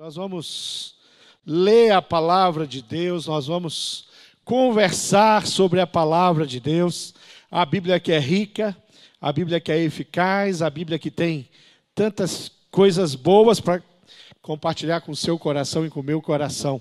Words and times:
Nós 0.00 0.14
vamos 0.16 0.94
ler 1.44 1.92
a 1.92 2.00
palavra 2.00 2.66
de 2.66 2.80
Deus, 2.80 3.26
nós 3.26 3.48
vamos 3.48 4.08
conversar 4.46 5.46
sobre 5.46 5.78
a 5.78 5.86
palavra 5.86 6.46
de 6.46 6.58
Deus. 6.58 7.12
A 7.50 7.66
Bíblia 7.66 8.00
que 8.00 8.10
é 8.10 8.18
rica, 8.18 8.74
a 9.20 9.30
Bíblia 9.30 9.60
que 9.60 9.70
é 9.70 9.78
eficaz, 9.78 10.62
a 10.62 10.70
Bíblia 10.70 10.98
que 10.98 11.10
tem 11.10 11.50
tantas 11.94 12.50
coisas 12.70 13.14
boas 13.14 13.60
para 13.60 13.82
compartilhar 14.40 15.02
com 15.02 15.12
o 15.12 15.16
seu 15.16 15.38
coração 15.38 15.84
e 15.84 15.90
com 15.90 16.00
o 16.00 16.02
meu 16.02 16.22
coração. 16.22 16.80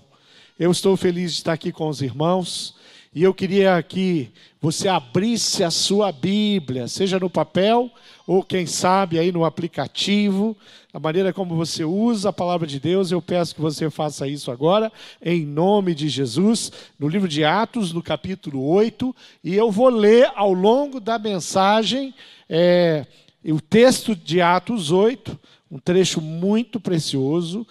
Eu 0.57 0.71
estou 0.71 0.95
feliz 0.95 1.33
de 1.33 1.39
estar 1.39 1.51
aqui 1.51 1.73
com 1.73 1.89
os 1.89 2.01
irmãos. 2.01 2.73
E 3.13 3.23
eu 3.23 3.33
queria 3.33 3.81
que 3.81 4.29
você 4.61 4.87
abrisse 4.87 5.63
a 5.63 5.71
sua 5.71 6.11
Bíblia, 6.11 6.87
seja 6.87 7.19
no 7.19 7.27
papel 7.27 7.89
ou 8.27 8.43
quem 8.43 8.67
sabe 8.67 9.17
aí 9.17 9.31
no 9.31 9.43
aplicativo, 9.43 10.55
a 10.93 10.99
maneira 10.99 11.33
como 11.33 11.55
você 11.55 11.83
usa 11.83 12.29
a 12.29 12.33
palavra 12.33 12.67
de 12.67 12.79
Deus, 12.79 13.11
eu 13.11 13.19
peço 13.19 13.55
que 13.55 13.61
você 13.61 13.89
faça 13.89 14.27
isso 14.27 14.51
agora, 14.51 14.91
em 15.23 15.43
nome 15.43 15.95
de 15.95 16.07
Jesus, 16.07 16.71
no 16.99 17.07
livro 17.07 17.27
de 17.27 17.43
Atos, 17.43 17.91
no 17.91 18.03
capítulo 18.03 18.63
8, 18.63 19.15
e 19.43 19.55
eu 19.55 19.71
vou 19.71 19.89
ler 19.89 20.31
ao 20.35 20.53
longo 20.53 20.99
da 20.99 21.17
mensagem 21.17 22.13
é, 22.47 23.07
o 23.43 23.59
texto 23.59 24.15
de 24.15 24.39
Atos 24.39 24.91
8, 24.91 25.35
um 25.71 25.79
trecho 25.79 26.21
muito 26.21 26.79
precioso, 26.79 27.65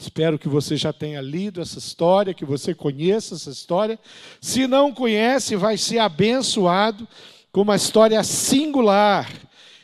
Espero 0.00 0.38
que 0.38 0.48
você 0.48 0.76
já 0.76 0.92
tenha 0.92 1.20
lido 1.20 1.60
essa 1.60 1.78
história, 1.78 2.32
que 2.32 2.44
você 2.44 2.72
conheça 2.72 3.34
essa 3.34 3.50
história. 3.50 3.98
Se 4.40 4.68
não 4.68 4.94
conhece, 4.94 5.56
vai 5.56 5.76
ser 5.76 5.98
abençoado 5.98 7.06
com 7.50 7.62
uma 7.62 7.74
história 7.74 8.22
singular. 8.22 9.28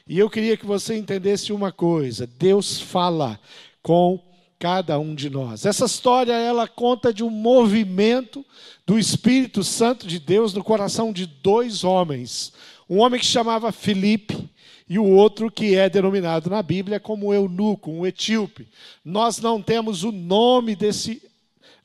E 0.07 0.17
eu 0.17 0.31
queria 0.31 0.57
que 0.57 0.65
você 0.65 0.97
entendesse 0.97 1.53
uma 1.53 1.73
coisa: 1.73 2.29
Deus 2.29 2.81
fala 2.81 3.41
com 3.83 4.23
cada 4.57 4.99
um 5.01 5.17
de 5.17 5.29
nós. 5.29 5.67
Essa 5.67 5.87
história 5.87 6.33
ela 6.33 6.69
conta 6.69 7.13
de 7.13 7.25
um 7.25 7.31
movimento 7.31 8.47
do 8.87 8.97
Espírito 8.97 9.65
Santo 9.65 10.07
de 10.07 10.21
Deus 10.21 10.55
no 10.55 10.63
coração 10.63 11.13
de 11.13 11.27
dois 11.27 11.83
homens. 11.83 12.53
Um 12.89 13.01
homem 13.01 13.19
que 13.19 13.27
chamava 13.27 13.73
Filipe 13.73 14.49
e 14.89 14.99
o 14.99 15.05
outro 15.05 15.51
que 15.51 15.75
é 15.75 15.89
denominado 15.89 16.51
na 16.51 16.63
Bíblia 16.63 17.01
como 17.01 17.33
eunuco, 17.33 17.91
um 17.91 18.07
etíope. 18.07 18.69
Nós 19.05 19.39
não 19.39 19.63
temos 19.63 20.05
o 20.05 20.13
nome 20.13 20.77
desse 20.77 21.23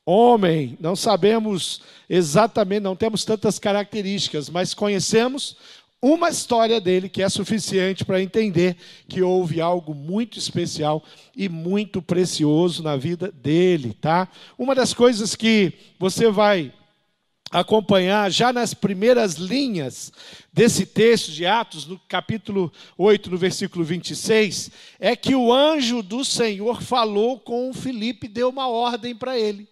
homem, 0.05 0.77
não 0.79 0.95
sabemos 0.95 1.81
exatamente, 2.09 2.81
não 2.81 2.95
temos 2.95 3.23
tantas 3.23 3.59
características, 3.59 4.49
mas 4.49 4.73
conhecemos 4.73 5.55
uma 6.01 6.29
história 6.29 6.79
dele 6.79 7.09
que 7.09 7.21
é 7.21 7.27
suficiente 7.27 8.05
para 8.05 8.21
entender 8.21 8.77
que 9.07 9.21
houve 9.21 9.59
algo 9.59 9.93
muito 9.93 10.39
especial 10.39 11.03
e 11.35 11.49
muito 11.49 12.01
precioso 12.01 12.81
na 12.81 12.95
vida 12.95 13.31
dele, 13.31 13.93
tá? 13.99 14.27
Uma 14.57 14.73
das 14.73 14.93
coisas 14.93 15.35
que 15.35 15.73
você 15.99 16.31
vai 16.31 16.71
acompanhar 17.51 18.31
já 18.31 18.53
nas 18.53 18.73
primeiras 18.73 19.35
linhas 19.35 20.11
desse 20.53 20.85
texto 20.85 21.31
de 21.31 21.45
Atos, 21.45 21.85
no 21.85 21.99
capítulo 22.07 22.71
8, 22.97 23.31
no 23.31 23.37
versículo 23.37 23.83
26, 23.83 24.71
é 24.99 25.15
que 25.15 25.33
o 25.33 25.51
anjo 25.51 26.03
do 26.03 26.23
Senhor 26.23 26.81
falou 26.81 27.39
com 27.39 27.73
Filipe 27.73 28.27
e 28.27 28.29
deu 28.29 28.49
uma 28.49 28.67
ordem 28.67 29.15
para 29.15 29.37
ele. 29.37 29.67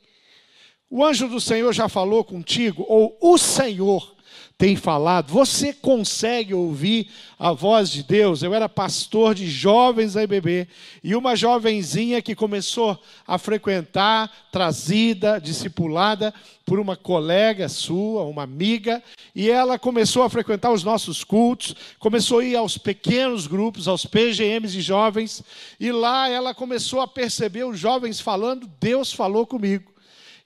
O 0.89 1.05
anjo 1.05 1.27
do 1.27 1.39
Senhor 1.39 1.73
já 1.73 1.87
falou 1.87 2.23
contigo, 2.23 2.85
ou 2.87 3.17
o 3.21 3.37
Senhor 3.37 4.16
tem 4.57 4.75
falado, 4.75 5.31
você 5.31 5.71
consegue 5.71 6.51
ouvir 6.51 7.09
a 7.37 7.51
voz 7.51 7.91
de 7.91 8.01
Deus? 8.01 8.41
Eu 8.41 8.55
era 8.55 8.67
pastor 8.67 9.35
de 9.35 9.47
jovens 9.47 10.13
da 10.13 10.23
IBB 10.23 10.67
e 11.03 11.15
uma 11.15 11.35
jovenzinha 11.35 12.23
que 12.23 12.33
começou 12.33 12.99
a 13.27 13.37
frequentar, 13.37 14.31
trazida, 14.51 15.39
discipulada 15.39 16.33
por 16.65 16.79
uma 16.79 16.97
colega 16.97 17.69
sua, 17.69 18.23
uma 18.23 18.41
amiga, 18.41 19.01
e 19.35 19.47
ela 19.47 19.77
começou 19.77 20.23
a 20.23 20.29
frequentar 20.29 20.71
os 20.71 20.83
nossos 20.83 21.23
cultos, 21.23 21.75
começou 21.99 22.39
a 22.39 22.45
ir 22.45 22.55
aos 22.55 22.79
pequenos 22.79 23.45
grupos, 23.45 23.87
aos 23.87 24.07
PGMs 24.07 24.73
de 24.73 24.81
jovens, 24.81 25.43
e 25.79 25.91
lá 25.91 26.27
ela 26.27 26.55
começou 26.55 26.99
a 26.99 27.07
perceber 27.07 27.63
os 27.63 27.77
jovens 27.77 28.19
falando: 28.19 28.67
Deus 28.81 29.13
falou 29.13 29.45
comigo. 29.45 29.96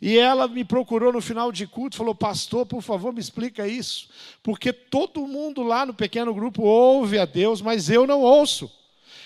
E 0.02 0.18
ela 0.18 0.48
me 0.48 0.66
procurou 0.66 1.14
no 1.14 1.22
final 1.22 1.52
de 1.52 1.68
culto, 1.68 1.96
falou: 1.96 2.16
Pastor, 2.16 2.66
por 2.66 2.82
favor, 2.82 3.14
me 3.14 3.20
explica 3.20 3.68
isso. 3.68 4.10
Porque 4.42 4.74
todo 4.74 5.28
mundo 5.28 5.62
lá 5.62 5.86
no 5.86 5.94
pequeno 5.94 6.34
grupo 6.34 6.64
ouve 6.64 7.20
a 7.20 7.26
Deus, 7.26 7.62
mas 7.62 7.90
eu 7.90 8.08
não 8.08 8.22
ouço. 8.22 8.72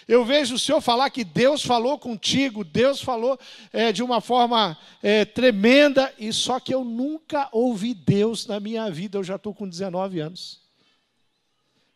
Eu 0.08 0.24
vejo 0.24 0.56
o 0.56 0.60
senhor 0.60 0.82
falar 0.82 1.10
que 1.10 1.24
Deus 1.24 1.64
falou 1.64 1.98
contigo, 1.98 2.64
Deus 2.64 3.02
falou 3.02 3.40
é, 3.74 3.92
de 3.92 4.04
uma 4.04 4.22
forma 4.22 4.78
é, 5.02 5.26
tremenda, 5.26 6.14
e 6.20 6.32
só 6.32 6.60
que 6.60 6.74
eu 6.74 6.84
nunca 6.84 7.50
ouvi 7.52 7.94
Deus 7.94 8.46
na 8.46 8.60
minha 8.60 8.92
vida, 8.92 9.18
eu 9.18 9.24
já 9.24 9.38
estou 9.38 9.54
com 9.54 9.68
19 9.68 10.20
anos. 10.20 10.60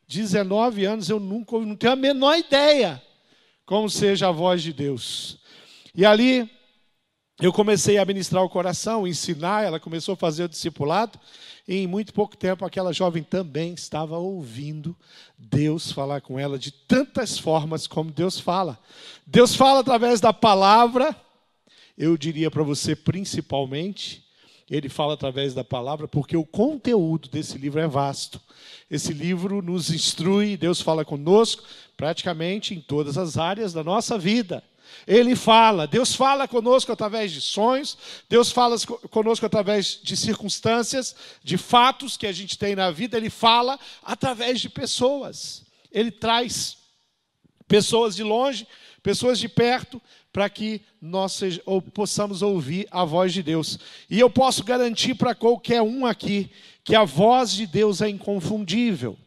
19 0.07 0.85
anos 0.85 1.07
eu 1.07 1.19
nunca 1.19 1.55
ouvi, 1.55 1.67
não 1.67 1.75
tenho 1.75 1.93
a 1.93 1.95
menor 1.95 2.35
ideia 2.35 2.99
como 3.63 3.87
seja 3.87 4.29
a 4.29 4.31
voz 4.31 4.63
de 4.63 4.73
Deus. 4.73 5.37
E 5.93 6.03
ali 6.03 6.49
eu 7.41 7.53
comecei 7.53 7.97
a 7.97 8.05
ministrar 8.05 8.43
o 8.43 8.49
coração, 8.49 9.07
ensinar, 9.07 9.63
ela 9.63 9.79
começou 9.79 10.13
a 10.13 10.17
fazer 10.17 10.43
o 10.43 10.49
discipulado, 10.49 11.17
e 11.65 11.77
em 11.77 11.87
muito 11.87 12.13
pouco 12.13 12.35
tempo 12.35 12.65
aquela 12.65 12.91
jovem 12.91 13.23
também 13.23 13.73
estava 13.73 14.17
ouvindo 14.17 14.95
Deus 15.37 15.91
falar 15.91 16.19
com 16.19 16.37
ela 16.37 16.59
de 16.59 16.71
tantas 16.71 17.39
formas 17.39 17.87
como 17.87 18.11
Deus 18.11 18.39
fala. 18.39 18.77
Deus 19.25 19.55
fala 19.55 19.79
através 19.79 20.19
da 20.19 20.33
palavra, 20.33 21.15
eu 21.97 22.17
diria 22.17 22.51
para 22.51 22.63
você 22.63 22.93
principalmente, 22.93 24.25
ele 24.69 24.89
fala 24.89 25.13
através 25.13 25.53
da 25.53 25.63
palavra, 25.63 26.07
porque 26.07 26.35
o 26.35 26.45
conteúdo 26.45 27.29
desse 27.29 27.57
livro 27.57 27.79
é 27.79 27.87
vasto. 27.87 28.39
Esse 28.91 29.13
livro 29.13 29.61
nos 29.61 29.89
instrui, 29.89 30.57
Deus 30.57 30.81
fala 30.81 31.05
conosco 31.05 31.63
praticamente 31.95 32.73
em 32.73 32.81
todas 32.81 33.17
as 33.17 33.37
áreas 33.37 33.73
da 33.73 33.83
nossa 33.83 34.17
vida. 34.17 34.63
Ele 35.07 35.35
fala, 35.35 35.87
Deus 35.87 36.15
fala 36.15 36.47
conosco 36.47 36.91
através 36.91 37.31
de 37.31 37.41
sonhos, 37.41 37.97
Deus 38.29 38.51
fala 38.51 38.77
conosco 39.09 39.45
através 39.45 39.99
de 40.01 40.15
circunstâncias, 40.15 41.15
de 41.43 41.57
fatos 41.57 42.15
que 42.17 42.27
a 42.27 42.31
gente 42.31 42.57
tem 42.57 42.75
na 42.75 42.91
vida, 42.91 43.17
Ele 43.17 43.29
fala 43.29 43.79
através 44.03 44.61
de 44.61 44.69
pessoas. 44.69 45.63
Ele 45.91 46.11
traz 46.11 46.77
pessoas 47.67 48.15
de 48.15 48.23
longe, 48.23 48.67
pessoas 49.01 49.39
de 49.39 49.47
perto, 49.47 50.01
para 50.31 50.49
que 50.49 50.81
nós 51.01 51.33
seja, 51.33 51.61
ou 51.65 51.81
possamos 51.81 52.41
ouvir 52.41 52.87
a 52.91 53.03
voz 53.03 53.33
de 53.33 53.41
Deus. 53.41 53.79
E 54.09 54.19
eu 54.19 54.29
posso 54.29 54.63
garantir 54.63 55.15
para 55.15 55.33
qualquer 55.33 55.81
um 55.81 56.05
aqui 56.05 56.51
que 56.83 56.95
a 56.95 57.03
voz 57.03 57.51
de 57.51 57.65
Deus 57.65 58.01
é 58.01 58.09
inconfundível. 58.09 59.17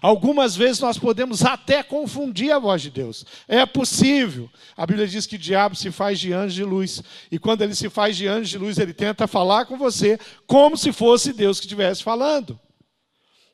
Algumas 0.00 0.54
vezes 0.54 0.80
nós 0.80 0.98
podemos 0.98 1.44
até 1.44 1.82
confundir 1.82 2.52
a 2.52 2.58
voz 2.58 2.82
de 2.82 2.90
Deus. 2.90 3.24
É 3.46 3.64
possível. 3.66 4.48
A 4.76 4.86
Bíblia 4.86 5.06
diz 5.06 5.26
que 5.26 5.36
o 5.36 5.38
diabo 5.38 5.74
se 5.74 5.90
faz 5.90 6.18
de 6.20 6.32
anjo 6.32 6.54
de 6.54 6.64
luz. 6.64 7.02
E 7.30 7.38
quando 7.38 7.62
ele 7.62 7.74
se 7.74 7.88
faz 7.88 8.16
de 8.16 8.26
anjo 8.26 8.50
de 8.50 8.58
luz, 8.58 8.78
ele 8.78 8.92
tenta 8.92 9.26
falar 9.26 9.66
com 9.66 9.76
você 9.76 10.18
como 10.46 10.76
se 10.76 10.92
fosse 10.92 11.32
Deus 11.32 11.58
que 11.58 11.66
estivesse 11.66 12.02
falando. 12.02 12.58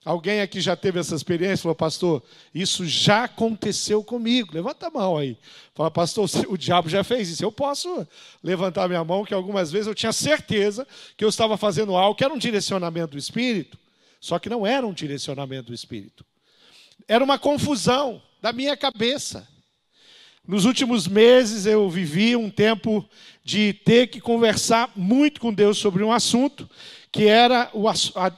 Alguém 0.04 0.42
aqui 0.42 0.60
já 0.60 0.76
teve 0.76 1.00
essa 1.00 1.14
experiência? 1.14 1.62
Falou, 1.62 1.74
pastor, 1.74 2.22
isso 2.54 2.84
já 2.84 3.24
aconteceu 3.24 4.04
comigo. 4.04 4.50
Levanta 4.52 4.88
a 4.88 4.91
mão 4.91 5.16
aí. 5.16 5.38
Fala, 5.74 5.91
pastor, 5.91 6.28
o 6.48 6.58
diabo 6.58 6.91
já 6.91 7.02
fez 7.02 7.30
isso. 7.30 7.42
Eu 7.42 7.50
posso 7.50 8.06
levantar 8.42 8.86
minha 8.86 9.02
mão, 9.02 9.24
que 9.24 9.32
algumas 9.32 9.72
vezes 9.72 9.86
eu 9.86 9.94
tinha 9.94 10.12
certeza 10.12 10.86
que 11.16 11.24
eu 11.24 11.28
estava 11.30 11.56
fazendo 11.56 11.96
algo 11.96 12.14
que 12.14 12.22
era 12.22 12.34
um 12.34 12.38
direcionamento 12.38 13.12
do 13.12 13.18
Espírito, 13.18 13.78
só 14.24 14.38
que 14.38 14.48
não 14.48 14.66
era 14.66 14.86
um 14.86 14.92
direcionamento 14.94 15.66
do 15.66 15.74
Espírito. 15.74 16.24
Era 17.06 17.22
uma 17.22 17.38
confusão 17.38 18.22
da 18.40 18.54
minha 18.54 18.74
cabeça. 18.74 19.46
Nos 20.48 20.64
últimos 20.64 21.06
meses 21.06 21.66
eu 21.66 21.90
vivi 21.90 22.34
um 22.34 22.48
tempo 22.48 23.06
de 23.44 23.74
ter 23.74 24.06
que 24.06 24.22
conversar 24.22 24.91
muito 24.97 25.38
com 25.42 25.53
Deus 25.53 25.76
sobre 25.76 26.03
um 26.03 26.10
assunto, 26.10 26.66
que 27.12 27.26
era 27.26 27.71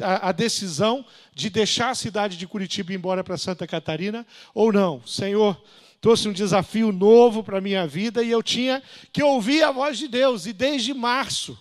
a, 0.01 0.33
decisão 0.33 1.07
de 1.33 1.49
deixar 1.49 1.91
a 1.91 1.95
cidade 1.95 2.37
de 2.37 2.49
Curitiba 2.49 2.91
e 2.91 2.95
ir 2.95 2.99
embora 2.99 3.23
para 3.23 3.39
Santa 3.39 3.65
Catarina 3.65 4.27
ou 4.53 4.73
não. 4.73 5.01
Senhor, 5.07 5.57
trouxe 6.01 6.29
um 6.29 6.33
desafio 6.33 6.91
novo 6.91 7.45
para 7.45 7.59
a 7.59 7.61
minha 7.61 7.87
vida 7.87 8.25
e 8.25 8.31
eu 8.33 8.43
tinha 8.43 8.83
que 9.13 9.23
ouvir 9.23 9.63
a 9.63 9.71
voz 9.71 9.99
de 9.99 10.09
Deus. 10.09 10.47
E 10.47 10.53
desde 10.53 10.93
março, 10.93 11.57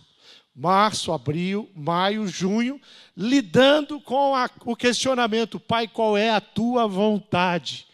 março, 0.55 1.11
abril, 1.11 1.69
maio, 1.75 2.27
junho, 2.27 2.79
lidando 3.15 3.99
com 3.99 4.33
a, 4.33 4.49
o 4.63 4.75
questionamento: 4.75 5.59
Pai, 5.59 5.87
qual 5.87 6.17
é 6.17 6.29
a 6.29 6.39
tua 6.39 6.87
vontade? 6.87 7.87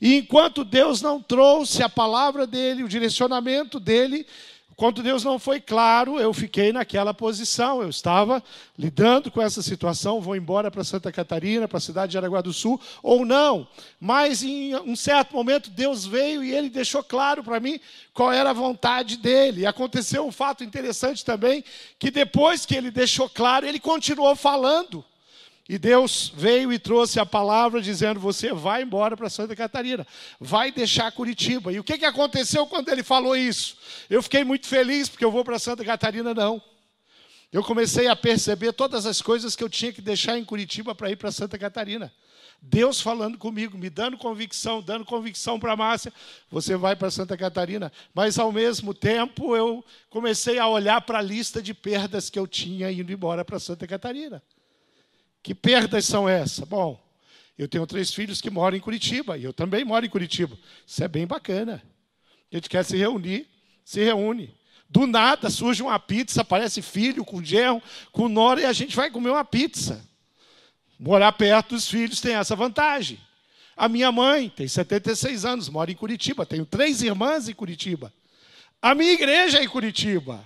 E 0.00 0.14
enquanto 0.16 0.64
Deus 0.64 1.02
não 1.02 1.20
trouxe 1.20 1.82
a 1.82 1.88
palavra 1.88 2.46
dele, 2.46 2.82
o 2.82 2.88
direcionamento 2.88 3.80
dele, 3.80 4.26
quando 4.76 5.02
Deus 5.02 5.24
não 5.24 5.38
foi 5.38 5.58
claro, 5.58 6.20
eu 6.20 6.34
fiquei 6.34 6.70
naquela 6.70 7.14
posição. 7.14 7.80
Eu 7.80 7.88
estava 7.88 8.42
lidando 8.78 9.30
com 9.30 9.40
essa 9.40 9.62
situação, 9.62 10.20
vou 10.20 10.36
embora 10.36 10.70
para 10.70 10.84
Santa 10.84 11.10
Catarina, 11.10 11.66
para 11.66 11.78
a 11.78 11.80
cidade 11.80 12.12
de 12.12 12.18
Araguá 12.18 12.42
do 12.42 12.52
Sul, 12.52 12.78
ou 13.02 13.24
não. 13.24 13.66
Mas 13.98 14.42
em 14.42 14.76
um 14.76 14.94
certo 14.94 15.34
momento 15.34 15.70
Deus 15.70 16.04
veio 16.04 16.44
e 16.44 16.52
ele 16.52 16.68
deixou 16.68 17.02
claro 17.02 17.42
para 17.42 17.58
mim 17.58 17.80
qual 18.12 18.30
era 18.30 18.50
a 18.50 18.52
vontade 18.52 19.16
dele. 19.16 19.64
Aconteceu 19.64 20.26
um 20.26 20.32
fato 20.32 20.62
interessante 20.62 21.24
também, 21.24 21.64
que 21.98 22.10
depois 22.10 22.66
que 22.66 22.74
ele 22.74 22.90
deixou 22.90 23.30
claro, 23.30 23.66
ele 23.66 23.80
continuou 23.80 24.36
falando. 24.36 25.02
E 25.68 25.78
Deus 25.78 26.32
veio 26.34 26.72
e 26.72 26.78
trouxe 26.78 27.18
a 27.18 27.26
palavra 27.26 27.82
dizendo: 27.82 28.20
Você 28.20 28.52
vai 28.52 28.82
embora 28.82 29.16
para 29.16 29.28
Santa 29.28 29.56
Catarina, 29.56 30.06
vai 30.38 30.70
deixar 30.70 31.10
Curitiba. 31.10 31.72
E 31.72 31.80
o 31.80 31.84
que, 31.84 31.98
que 31.98 32.04
aconteceu 32.04 32.66
quando 32.66 32.88
ele 32.88 33.02
falou 33.02 33.36
isso? 33.36 33.76
Eu 34.08 34.22
fiquei 34.22 34.44
muito 34.44 34.66
feliz 34.66 35.08
porque 35.08 35.24
eu 35.24 35.30
vou 35.30 35.44
para 35.44 35.58
Santa 35.58 35.84
Catarina, 35.84 36.32
não. 36.32 36.62
Eu 37.52 37.64
comecei 37.64 38.06
a 38.06 38.14
perceber 38.14 38.72
todas 38.72 39.06
as 39.06 39.20
coisas 39.20 39.56
que 39.56 39.64
eu 39.64 39.68
tinha 39.68 39.92
que 39.92 40.00
deixar 40.00 40.38
em 40.38 40.44
Curitiba 40.44 40.94
para 40.94 41.10
ir 41.10 41.16
para 41.16 41.32
Santa 41.32 41.58
Catarina. 41.58 42.12
Deus 42.60 43.00
falando 43.00 43.36
comigo, 43.36 43.76
me 43.76 43.90
dando 43.90 44.16
convicção, 44.16 44.80
dando 44.80 45.04
convicção 45.04 45.58
para 45.58 45.72
a 45.72 45.76
Márcia, 45.76 46.12
você 46.50 46.76
vai 46.76 46.96
para 46.96 47.10
Santa 47.10 47.36
Catarina. 47.36 47.92
Mas, 48.14 48.38
ao 48.38 48.50
mesmo 48.50 48.94
tempo, 48.94 49.54
eu 49.56 49.84
comecei 50.10 50.58
a 50.58 50.66
olhar 50.66 51.00
para 51.02 51.18
a 51.18 51.22
lista 51.22 51.62
de 51.62 51.74
perdas 51.74 52.30
que 52.30 52.38
eu 52.38 52.46
tinha 52.46 52.90
indo 52.90 53.12
embora 53.12 53.44
para 53.44 53.58
Santa 53.58 53.86
Catarina. 53.86 54.42
Que 55.46 55.54
perdas 55.54 56.04
são 56.04 56.28
essas? 56.28 56.66
Bom, 56.66 57.00
eu 57.56 57.68
tenho 57.68 57.86
três 57.86 58.12
filhos 58.12 58.40
que 58.40 58.50
moram 58.50 58.76
em 58.76 58.80
Curitiba, 58.80 59.38
e 59.38 59.44
eu 59.44 59.52
também 59.52 59.84
moro 59.84 60.04
em 60.04 60.08
Curitiba. 60.08 60.58
Isso 60.84 61.04
é 61.04 61.06
bem 61.06 61.24
bacana. 61.24 61.80
A 62.50 62.56
gente 62.56 62.68
quer 62.68 62.84
se 62.84 62.96
reunir, 62.96 63.46
se 63.84 64.02
reúne. 64.02 64.52
Do 64.90 65.06
nada 65.06 65.48
surge 65.48 65.84
uma 65.84 66.00
pizza, 66.00 66.40
aparece 66.40 66.82
filho 66.82 67.24
com 67.24 67.40
genro, 67.44 67.80
com 68.10 68.28
nora, 68.28 68.62
e 68.62 68.64
a 68.64 68.72
gente 68.72 68.96
vai 68.96 69.08
comer 69.08 69.30
uma 69.30 69.44
pizza. 69.44 70.04
Morar 70.98 71.30
perto 71.30 71.76
dos 71.76 71.88
filhos 71.88 72.20
tem 72.20 72.34
essa 72.34 72.56
vantagem. 72.56 73.20
A 73.76 73.88
minha 73.88 74.10
mãe 74.10 74.48
tem 74.48 74.66
76 74.66 75.44
anos, 75.44 75.68
mora 75.68 75.92
em 75.92 75.94
Curitiba, 75.94 76.44
tenho 76.44 76.66
três 76.66 77.02
irmãs 77.02 77.48
em 77.48 77.54
Curitiba. 77.54 78.12
A 78.82 78.96
minha 78.96 79.12
igreja 79.12 79.60
é 79.60 79.62
em 79.62 79.68
Curitiba. 79.68 80.44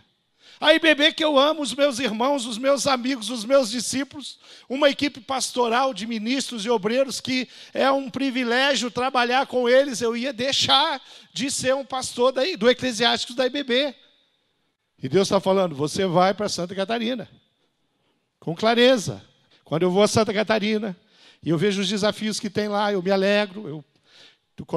A 0.61 0.75
IBB 0.75 1.15
que 1.15 1.25
eu 1.25 1.39
amo, 1.39 1.63
os 1.63 1.75
meus 1.75 1.99
irmãos, 1.99 2.45
os 2.45 2.59
meus 2.59 2.87
amigos, 2.87 3.31
os 3.31 3.47
meus 3.47 3.71
discípulos, 3.71 4.39
uma 4.69 4.91
equipe 4.91 5.19
pastoral 5.19 5.95
de 5.95 6.07
ministros 6.07 6.67
e 6.67 6.71
obreiros 6.71 7.19
que 7.19 7.49
é 7.73 7.91
um 7.91 8.11
privilégio 8.11 8.91
trabalhar 8.91 9.47
com 9.47 9.67
eles. 9.67 10.03
Eu 10.03 10.15
ia 10.15 10.35
deixar 10.35 11.01
de 11.33 11.51
ser 11.51 11.75
um 11.75 11.85
pastor 11.85 12.31
daí, 12.31 12.59
do 12.59 12.69
eclesiástico 12.69 13.33
da 13.33 13.47
IBB. 13.47 13.95
E 15.03 15.09
Deus 15.09 15.29
está 15.29 15.41
falando: 15.41 15.75
você 15.75 16.05
vai 16.05 16.35
para 16.35 16.47
Santa 16.47 16.75
Catarina, 16.75 17.27
com 18.39 18.55
clareza. 18.55 19.25
Quando 19.65 19.85
eu 19.85 19.91
vou 19.91 20.03
a 20.03 20.09
Santa 20.09 20.35
Catarina 20.35 20.95
e 21.43 21.49
eu 21.49 21.57
vejo 21.57 21.81
os 21.81 21.89
desafios 21.89 22.39
que 22.39 22.51
tem 22.51 22.69
lá, 22.69 22.93
eu 22.93 23.03
me 23.03 23.11
alegro, 23.11 23.67
eu 23.67 23.85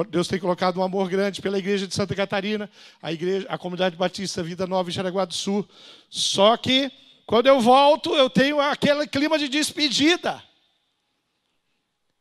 Deus 0.08 0.28
tem 0.28 0.38
colocado 0.38 0.78
um 0.78 0.82
amor 0.82 1.08
grande 1.08 1.42
pela 1.42 1.58
igreja 1.58 1.86
de 1.86 1.94
Santa 1.94 2.14
Catarina, 2.14 2.70
a 3.02 3.12
igreja, 3.12 3.46
a 3.48 3.58
comunidade 3.58 3.96
batista 3.96 4.42
Vida 4.42 4.66
Nova 4.66 4.88
em 4.88 4.92
Jaraguá 4.92 5.24
do 5.24 5.34
Sul. 5.34 5.68
Só 6.08 6.56
que 6.56 6.90
quando 7.26 7.46
eu 7.46 7.60
volto, 7.60 8.14
eu 8.14 8.28
tenho 8.28 8.60
aquele 8.60 9.06
clima 9.06 9.38
de 9.38 9.48
despedida. 9.48 10.42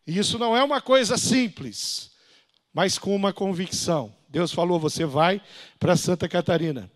E 0.06 0.18
isso 0.18 0.38
não 0.38 0.56
é 0.56 0.64
uma 0.64 0.82
coisa 0.82 1.18
simples, 1.18 2.12
mas 2.74 2.98
com 2.98 3.16
uma 3.16 3.32
convicção. 3.32 4.14
Deus 4.28 4.52
falou: 4.52 4.80
você 4.80 5.06
vai 5.06 5.42
para 5.80 5.96
Santa 5.96 6.28
Catarina. 6.28 6.92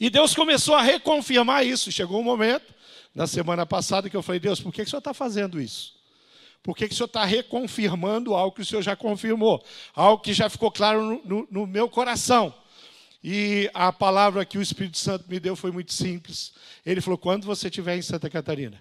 E 0.00 0.08
Deus 0.08 0.34
começou 0.34 0.74
a 0.74 0.82
reconfirmar 0.82 1.66
isso. 1.66 1.90
Chegou 1.90 2.20
um 2.20 2.24
momento, 2.24 2.72
na 3.14 3.26
semana 3.26 3.66
passada, 3.66 4.08
que 4.08 4.16
eu 4.16 4.22
falei: 4.22 4.40
Deus, 4.40 4.60
por 4.60 4.72
que 4.72 4.82
o 4.82 4.88
Senhor 4.88 5.00
está 5.00 5.12
fazendo 5.12 5.60
isso? 5.60 5.97
Por 6.68 6.76
que, 6.76 6.86
que 6.86 6.92
o 6.92 6.96
senhor 6.98 7.06
está 7.06 7.24
reconfirmando 7.24 8.34
algo 8.34 8.54
que 8.54 8.60
o 8.60 8.64
senhor 8.66 8.82
já 8.82 8.94
confirmou? 8.94 9.64
Algo 9.94 10.22
que 10.22 10.34
já 10.34 10.50
ficou 10.50 10.70
claro 10.70 11.02
no, 11.02 11.22
no, 11.24 11.48
no 11.50 11.66
meu 11.66 11.88
coração. 11.88 12.54
E 13.24 13.70
a 13.72 13.90
palavra 13.90 14.44
que 14.44 14.58
o 14.58 14.60
Espírito 14.60 14.98
Santo 14.98 15.24
me 15.30 15.40
deu 15.40 15.56
foi 15.56 15.72
muito 15.72 15.94
simples. 15.94 16.52
Ele 16.84 17.00
falou: 17.00 17.16
quando 17.16 17.46
você 17.46 17.68
estiver 17.68 17.96
em 17.96 18.02
Santa 18.02 18.28
Catarina, 18.28 18.78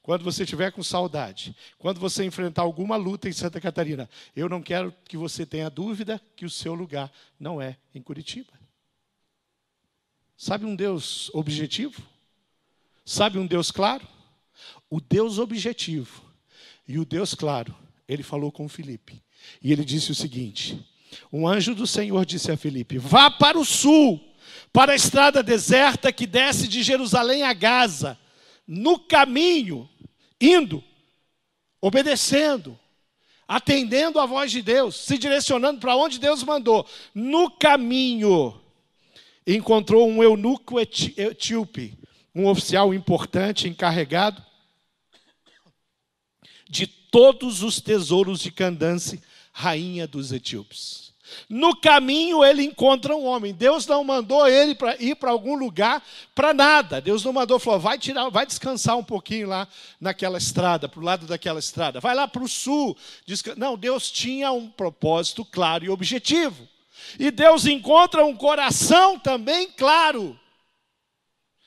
quando 0.00 0.22
você 0.22 0.44
estiver 0.44 0.70
com 0.70 0.80
saudade, 0.80 1.56
quando 1.76 1.98
você 1.98 2.24
enfrentar 2.24 2.62
alguma 2.62 2.94
luta 2.94 3.28
em 3.28 3.32
Santa 3.32 3.60
Catarina, 3.60 4.08
eu 4.36 4.48
não 4.48 4.62
quero 4.62 4.94
que 5.04 5.16
você 5.16 5.44
tenha 5.44 5.68
dúvida 5.68 6.22
que 6.36 6.44
o 6.44 6.50
seu 6.50 6.72
lugar 6.72 7.10
não 7.36 7.60
é 7.60 7.76
em 7.92 8.00
Curitiba. 8.00 8.52
Sabe 10.36 10.64
um 10.64 10.76
Deus 10.76 11.34
objetivo? 11.34 12.00
Sabe 13.04 13.40
um 13.40 13.46
Deus 13.48 13.72
claro? 13.72 14.06
O 14.88 15.00
Deus 15.00 15.40
objetivo 15.40 16.23
e 16.86 16.98
o 16.98 17.04
Deus 17.04 17.34
claro, 17.34 17.74
ele 18.06 18.22
falou 18.22 18.52
com 18.52 18.68
Filipe. 18.68 19.22
E 19.62 19.72
ele 19.72 19.84
disse 19.84 20.12
o 20.12 20.14
seguinte: 20.14 20.78
Um 21.32 21.48
anjo 21.48 21.74
do 21.74 21.86
Senhor 21.86 22.24
disse 22.26 22.52
a 22.52 22.56
Filipe: 22.56 22.98
Vá 22.98 23.30
para 23.30 23.58
o 23.58 23.64
sul, 23.64 24.20
para 24.72 24.92
a 24.92 24.96
estrada 24.96 25.42
deserta 25.42 26.12
que 26.12 26.26
desce 26.26 26.68
de 26.68 26.82
Jerusalém 26.82 27.42
a 27.42 27.52
Gaza. 27.52 28.18
No 28.66 28.98
caminho, 28.98 29.88
indo, 30.40 30.82
obedecendo, 31.80 32.78
atendendo 33.46 34.18
à 34.18 34.26
voz 34.26 34.50
de 34.50 34.62
Deus, 34.62 34.96
se 34.96 35.18
direcionando 35.18 35.80
para 35.80 35.96
onde 35.96 36.18
Deus 36.18 36.42
mandou. 36.42 36.86
No 37.14 37.50
caminho, 37.50 38.58
encontrou 39.46 40.08
um 40.08 40.22
eunuco 40.22 40.80
etíope, 40.80 41.98
um 42.34 42.46
oficial 42.46 42.94
importante 42.94 43.68
encarregado 43.68 44.42
de 46.68 46.86
todos 46.86 47.62
os 47.62 47.80
tesouros 47.80 48.40
de 48.40 48.50
Candace, 48.50 49.20
rainha 49.52 50.06
dos 50.06 50.32
etíopes. 50.32 51.04
No 51.48 51.74
caminho 51.74 52.44
ele 52.44 52.62
encontra 52.62 53.16
um 53.16 53.24
homem. 53.24 53.52
Deus 53.52 53.86
não 53.86 54.04
mandou 54.04 54.46
ele 54.46 54.74
para 54.74 55.00
ir 55.02 55.16
para 55.16 55.30
algum 55.30 55.54
lugar 55.54 56.02
para 56.34 56.52
nada. 56.52 57.00
Deus 57.00 57.24
não 57.24 57.32
mandou, 57.32 57.58
falou, 57.58 57.80
vai 57.80 57.98
tirar, 57.98 58.28
vai 58.28 58.46
descansar 58.46 58.96
um 58.96 59.04
pouquinho 59.04 59.48
lá 59.48 59.66
naquela 60.00 60.38
estrada, 60.38 60.88
para 60.88 61.00
o 61.00 61.02
lado 61.02 61.26
daquela 61.26 61.58
estrada. 61.58 62.00
Vai 62.00 62.14
lá 62.14 62.28
para 62.28 62.42
o 62.42 62.48
sul. 62.48 62.96
Não, 63.56 63.76
Deus 63.76 64.10
tinha 64.10 64.52
um 64.52 64.68
propósito 64.68 65.44
claro 65.44 65.84
e 65.84 65.90
objetivo. 65.90 66.68
E 67.18 67.30
Deus 67.30 67.66
encontra 67.66 68.24
um 68.24 68.36
coração 68.36 69.18
também 69.18 69.68
claro, 69.68 70.38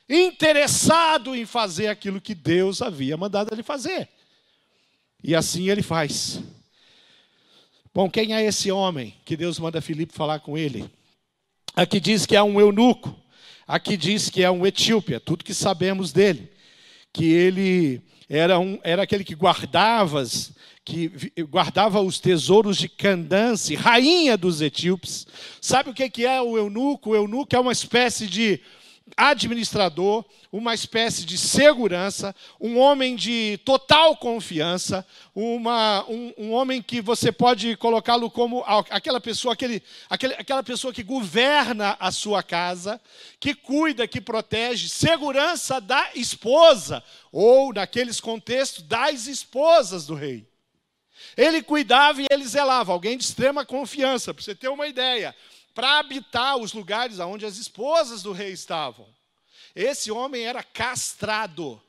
interessado 0.09 1.35
em 1.35 1.45
fazer 1.45 1.87
aquilo 1.87 2.21
que 2.21 2.33
Deus 2.33 2.81
havia 2.81 3.17
mandado 3.17 3.53
ele 3.53 3.63
fazer. 3.63 4.09
E 5.27 5.35
assim 5.35 5.69
ele 5.69 5.81
faz. 5.81 6.41
Bom, 7.93 8.09
quem 8.09 8.33
é 8.33 8.45
esse 8.45 8.71
homem 8.71 9.13
que 9.25 9.35
Deus 9.35 9.59
manda 9.59 9.81
Filipe 9.81 10.13
falar 10.13 10.39
com 10.39 10.57
ele? 10.57 10.89
Aqui 11.75 11.99
diz 11.99 12.25
que 12.25 12.33
é 12.33 12.41
um 12.41 12.61
eunuco, 12.61 13.13
aqui 13.67 13.97
diz 13.97 14.29
que 14.29 14.41
é 14.41 14.49
um 14.49 14.65
etíope, 14.65 15.15
é 15.15 15.19
tudo 15.19 15.43
que 15.43 15.53
sabemos 15.53 16.13
dele. 16.13 16.49
Que 17.11 17.25
ele 17.25 18.01
era, 18.29 18.57
um, 18.57 18.79
era 18.81 19.03
aquele 19.03 19.25
que 19.25 19.35
guardava, 19.35 20.23
que 20.85 21.11
guardava 21.41 21.99
os 21.99 22.21
tesouros 22.21 22.77
de 22.77 22.87
Candace, 22.87 23.75
rainha 23.75 24.37
dos 24.37 24.61
etíopes. 24.61 25.27
Sabe 25.59 25.89
o 25.89 25.93
que 25.93 26.25
é 26.25 26.41
o 26.41 26.57
eunuco? 26.57 27.09
O 27.09 27.15
eunuco 27.17 27.53
é 27.53 27.59
uma 27.59 27.73
espécie 27.73 28.27
de 28.27 28.61
administrador, 29.15 30.25
uma 30.51 30.73
espécie 30.73 31.25
de 31.25 31.37
segurança, 31.37 32.35
um 32.59 32.77
homem 32.77 33.15
de 33.15 33.59
total 33.63 34.17
confiança, 34.17 35.05
uma, 35.33 36.05
um, 36.09 36.33
um 36.37 36.51
homem 36.51 36.81
que 36.81 37.01
você 37.01 37.31
pode 37.31 37.77
colocá-lo 37.77 38.29
como 38.29 38.63
aquela 38.89 39.21
pessoa, 39.21 39.53
aquele, 39.53 39.81
aquele, 40.09 40.33
aquela 40.33 40.63
pessoa 40.63 40.93
que 40.93 41.03
governa 41.03 41.95
a 41.99 42.11
sua 42.11 42.43
casa, 42.43 42.99
que 43.39 43.53
cuida, 43.53 44.07
que 44.07 44.19
protege, 44.19 44.89
segurança 44.89 45.79
da 45.79 46.09
esposa, 46.15 47.03
ou 47.31 47.73
naqueles 47.73 48.19
contextos, 48.19 48.83
das 48.83 49.27
esposas 49.27 50.05
do 50.05 50.15
rei. 50.15 50.47
Ele 51.35 51.61
cuidava 51.61 52.21
e 52.21 52.27
ele 52.29 52.45
zelava, 52.45 52.91
alguém 52.91 53.17
de 53.17 53.23
extrema 53.23 53.65
confiança, 53.65 54.33
para 54.33 54.43
você 54.43 54.55
ter 54.55 54.69
uma 54.69 54.87
ideia 54.87 55.35
para 55.77 55.99
habitar 55.99 56.57
os 56.57 56.73
lugares 56.73 57.19
onde 57.19 57.45
as 57.45 57.57
esposas 57.57 58.23
do 58.23 58.31
rei 58.31 58.51
estavam. 58.51 59.07
Esse 59.75 60.09
homem 60.09 60.43
era 60.43 60.63
castrado. 60.63 61.79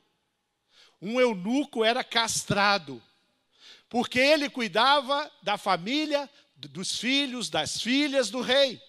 Um 1.01 1.19
eunuco 1.19 1.83
era 1.83 2.03
castrado. 2.03 3.01
Porque 3.89 4.19
ele 4.19 4.47
cuidava 4.47 5.31
da 5.41 5.57
família, 5.57 6.29
dos 6.55 6.99
filhos, 6.99 7.49
das 7.49 7.81
filhas 7.81 8.29
do 8.29 8.41
rei. 8.41 8.79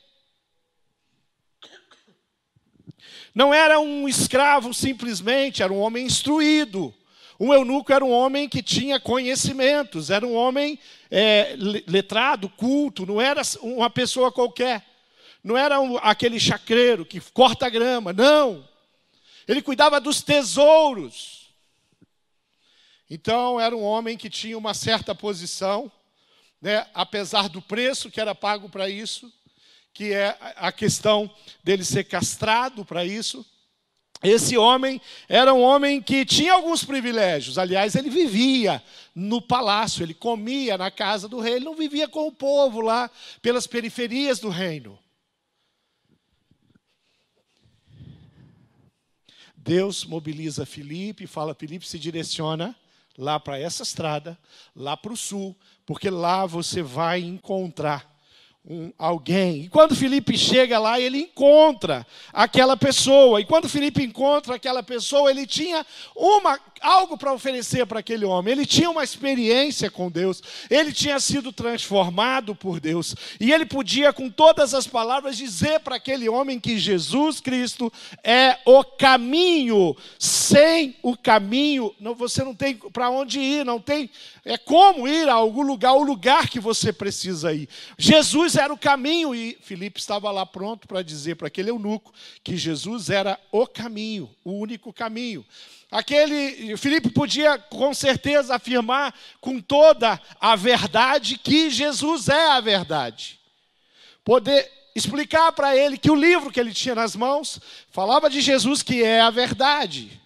Não 3.35 3.55
era 3.55 3.81
um 3.81 4.07
escravo 4.07 4.75
simplesmente, 4.75 5.63
era 5.63 5.73
um 5.73 5.81
homem 5.81 6.05
instruído, 6.05 6.95
Um 7.43 7.55
eunuco 7.55 7.91
era 7.91 8.05
um 8.05 8.11
homem 8.13 8.47
que 8.51 8.63
tinha 8.63 9.01
conhecimentos, 9.01 10.11
era 10.11 10.27
um 10.27 10.35
homem 10.35 10.79
é, 11.11 11.55
letrado, 11.87 12.51
culto, 12.51 13.07
não 13.07 13.19
era 13.19 13.41
uma 13.63 13.89
pessoa 13.89 14.31
qualquer. 14.31 14.90
Não 15.43 15.57
era 15.57 15.77
aquele 16.03 16.39
chacreiro 16.39 17.05
que 17.05 17.21
corta 17.21 17.69
grama, 17.69 18.13
não. 18.13 18.69
Ele 19.49 19.63
cuidava 19.63 20.01
dos 20.01 20.23
tesouros. 20.23 21.49
Então, 23.09 23.61
era 23.61 23.77
um 23.77 23.83
homem 23.83 24.17
que 24.17 24.31
tinha 24.31 24.57
uma 24.57 24.73
certa 24.73 25.15
posição, 25.15 25.91
né, 26.63 26.87
apesar 26.95 27.49
do 27.49 27.61
preço 27.61 28.11
que 28.11 28.21
era 28.21 28.35
pago 28.35 28.69
para 28.69 28.89
isso, 28.89 29.33
que 29.93 30.13
é 30.13 30.37
a 30.57 30.71
questão 30.71 31.29
dele 31.65 31.85
ser 31.85 32.05
castrado 32.05 32.85
para 32.85 33.05
isso. 33.05 33.45
Esse 34.23 34.57
homem 34.57 35.01
era 35.29 35.53
um 35.53 35.61
homem 35.61 36.01
que 36.01 36.25
tinha 36.25 36.53
alguns 36.53 36.85
privilégios. 36.85 37.59
Aliás, 37.59 37.97
ele 37.97 38.11
vivia 38.11 38.81
no 39.15 39.41
palácio, 39.43 40.05
ele 40.05 40.15
comia 40.15 40.79
na 40.79 40.91
casa 40.91 41.27
do 41.27 41.41
rei, 41.41 41.55
ele 41.55 41.65
não 41.65 41.75
vivia 41.75 42.07
com 42.07 42.29
o 42.29 42.33
povo 42.33 42.81
lá 42.81 43.11
pelas 43.43 43.67
periferias 43.67 44.39
do 44.39 44.51
reino. 44.51 45.00
Deus 49.63 50.07
mobiliza 50.07 50.65
Filipe 50.65 51.25
e 51.25 51.27
fala: 51.27 51.55
Filipe 51.55 51.87
se 51.87 51.99
direciona 51.99 52.75
lá 53.17 53.39
para 53.39 53.59
essa 53.59 53.83
estrada, 53.83 54.39
lá 54.75 54.97
para 54.97 55.13
o 55.13 55.17
sul, 55.17 55.55
porque 55.85 56.09
lá 56.09 56.47
você 56.47 56.83
vai 56.83 57.21
encontrar 57.21 58.11
um, 58.65 58.93
alguém. 58.99 59.63
E 59.63 59.69
quando 59.69 59.97
Felipe 59.97 60.37
chega 60.37 60.79
lá, 60.79 61.01
ele 61.01 61.19
encontra 61.19 62.07
aquela 62.33 62.77
pessoa. 62.77 63.41
E 63.41 63.45
quando 63.45 63.69
Felipe 63.69 64.03
encontra 64.03 64.55
aquela 64.55 64.83
pessoa, 64.83 65.31
ele 65.31 65.47
tinha 65.47 65.85
uma, 66.15 66.61
algo 66.81 67.17
para 67.17 67.33
oferecer 67.33 67.87
para 67.87 68.01
aquele 68.01 68.25
homem. 68.25 68.53
Ele 68.53 68.67
tinha 68.67 68.91
uma 68.91 69.03
experiência 69.03 69.91
com 69.91 70.11
Deus. 70.11 70.43
Ele 70.69 70.93
tinha 70.93 71.19
sido 71.19 71.53
transformado 71.53 72.55
por 72.55 72.81
Deus. 72.81 73.15
E 73.41 73.53
ele 73.53 73.65
podia, 73.65 74.13
com 74.13 74.29
todas 74.29 74.75
as 74.75 74.87
palavras, 74.87 75.37
dizer 75.37 75.81
para 75.81 75.97
aquele 75.97 76.29
homem 76.29 76.61
que 76.61 76.79
Jesus 76.79 77.41
Cristo 77.41 77.91
é 78.23 78.59
o 78.67 78.85
caminho. 78.85 79.97
Sem 80.19 80.97
o 81.03 81.17
caminho, 81.17 81.95
não, 81.99 82.15
você 82.15 82.45
não 82.45 82.55
tem 82.55 82.77
para 82.77 83.11
onde 83.11 83.41
ir, 83.41 83.65
não 83.65 83.81
tem 83.81 84.11
é 84.45 84.57
como 84.57 85.07
ir 85.07 85.29
a 85.29 85.35
algum 85.35 85.63
lugar, 85.63 85.93
o 85.93 86.03
lugar 86.03 86.49
que 86.49 86.59
você 86.59 86.93
precisa 86.93 87.53
ir. 87.53 87.69
Jesus 87.99 88.50
era 88.57 88.73
o 88.73 88.79
caminho 88.79 89.35
e 89.35 89.59
Filipe 89.63 89.99
estava 89.99 90.31
lá 90.31 90.45
pronto 90.45 90.87
para 90.87 91.03
dizer 91.03 91.37
para 91.37 91.49
aquele 91.49 91.71
eunuco 91.71 92.13
que 92.43 92.57
Jesus 92.57 93.11
era 93.11 93.39
o 93.51 93.67
caminho, 93.67 94.31
o 94.45 94.53
único 94.53 94.93
caminho. 94.93 95.45
Aquele 95.91 96.77
Filipe 96.77 97.11
podia 97.11 97.59
com 97.59 97.93
certeza 97.93 98.55
afirmar 98.55 99.15
com 99.41 99.61
toda 99.61 100.21
a 100.41 100.55
verdade 100.55 101.37
que 101.39 101.71
Jesus 101.71 102.29
é 102.29 102.49
a 102.49 102.61
verdade. 102.61 103.41
Poder 104.25 104.71
explicar 104.95 105.53
para 105.53 105.77
ele 105.77 105.99
que 105.99 106.11
o 106.11 106.15
livro 106.15 106.51
que 106.51 106.61
ele 106.61 106.73
tinha 106.73 106.95
nas 106.95 107.17
mãos 107.17 107.61
falava 107.91 108.31
de 108.31 108.41
Jesus 108.41 108.83
que 108.83 109.03
é 109.03 109.21
a 109.21 109.31
verdade. 109.31 110.21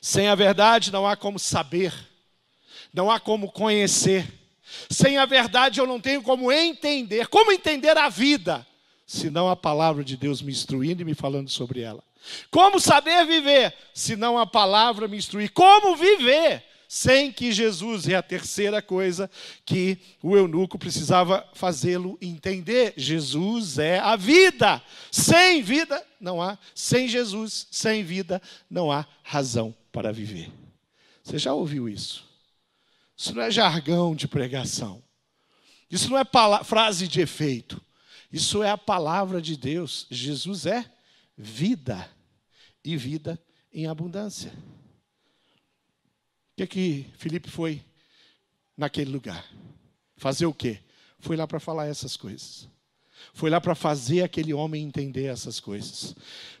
Sem 0.00 0.28
a 0.28 0.34
verdade 0.34 0.92
não 0.92 1.06
há 1.06 1.16
como 1.16 1.38
saber 1.38 1.92
não 2.94 3.10
há 3.10 3.18
como 3.18 3.50
conhecer. 3.50 4.24
Sem 4.90 5.18
a 5.18 5.26
verdade 5.26 5.80
eu 5.80 5.86
não 5.86 6.00
tenho 6.00 6.22
como 6.22 6.50
entender. 6.50 7.28
Como 7.28 7.52
entender 7.52 7.96
a 7.96 8.08
vida? 8.08 8.66
Se 9.06 9.30
não 9.30 9.48
a 9.48 9.56
palavra 9.56 10.02
de 10.02 10.16
Deus 10.16 10.40
me 10.40 10.52
instruindo 10.52 11.02
e 11.02 11.04
me 11.04 11.14
falando 11.14 11.50
sobre 11.50 11.80
ela. 11.80 12.02
Como 12.50 12.80
saber 12.80 13.26
viver? 13.26 13.74
Se 13.92 14.16
não 14.16 14.38
a 14.38 14.46
palavra 14.46 15.06
me 15.06 15.16
instruir. 15.16 15.50
Como 15.52 15.96
viver? 15.96 16.64
Sem 16.88 17.32
que 17.32 17.50
Jesus, 17.50 18.06
é 18.08 18.14
a 18.14 18.22
terceira 18.22 18.80
coisa 18.80 19.28
que 19.64 19.98
o 20.22 20.36
eunuco 20.36 20.78
precisava 20.78 21.44
fazê-lo 21.52 22.16
entender. 22.20 22.94
Jesus 22.96 23.78
é 23.78 23.98
a 23.98 24.16
vida. 24.16 24.80
Sem 25.10 25.60
vida 25.60 26.04
não 26.20 26.40
há, 26.40 26.56
sem 26.74 27.08
Jesus, 27.08 27.66
sem 27.70 28.04
vida 28.04 28.40
não 28.70 28.92
há 28.92 29.06
razão 29.22 29.74
para 29.90 30.12
viver. 30.12 30.52
Você 31.22 31.38
já 31.38 31.52
ouviu 31.52 31.88
isso? 31.88 32.24
Isso 33.16 33.34
não 33.34 33.42
é 33.42 33.50
jargão 33.50 34.14
de 34.14 34.26
pregação. 34.26 35.02
Isso 35.90 36.10
não 36.10 36.18
é 36.18 36.24
frase 36.64 37.06
de 37.06 37.20
efeito. 37.20 37.80
Isso 38.32 38.62
é 38.62 38.70
a 38.70 38.78
palavra 38.78 39.40
de 39.40 39.56
Deus. 39.56 40.06
Jesus 40.10 40.66
é 40.66 40.90
vida 41.36 42.10
e 42.84 42.96
vida 42.96 43.40
em 43.72 43.86
abundância. 43.86 44.52
O 46.52 46.56
que 46.56 46.62
é 46.62 46.66
que 46.66 47.06
Felipe 47.16 47.50
foi 47.50 47.84
naquele 48.76 49.10
lugar? 49.10 49.48
Fazer 50.16 50.46
o 50.46 50.54
quê? 50.54 50.80
Foi 51.18 51.36
lá 51.36 51.46
para 51.46 51.60
falar 51.60 51.86
essas 51.86 52.16
coisas. 52.16 52.68
Foi 53.32 53.50
lá 53.50 53.60
para 53.60 53.74
fazer 53.74 54.22
aquele 54.22 54.52
homem 54.52 54.82
entender 54.82 55.26
essas 55.26 55.58
coisas. 55.58 56.14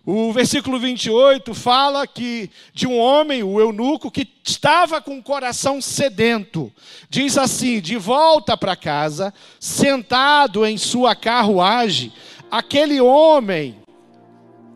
O 0.06 0.32
versículo 0.32 0.78
28 0.78 1.54
fala 1.54 2.06
que 2.06 2.50
de 2.74 2.86
um 2.86 2.98
homem, 2.98 3.42
o 3.42 3.58
eunuco, 3.58 4.10
que 4.10 4.28
estava 4.44 5.00
com 5.00 5.18
o 5.18 5.22
coração 5.22 5.80
sedento. 5.80 6.70
Diz 7.08 7.38
assim: 7.38 7.80
de 7.80 7.96
volta 7.96 8.56
para 8.56 8.76
casa, 8.76 9.32
sentado 9.58 10.66
em 10.66 10.76
sua 10.76 11.14
carruagem, 11.14 12.12
aquele 12.50 13.00
homem, 13.00 13.76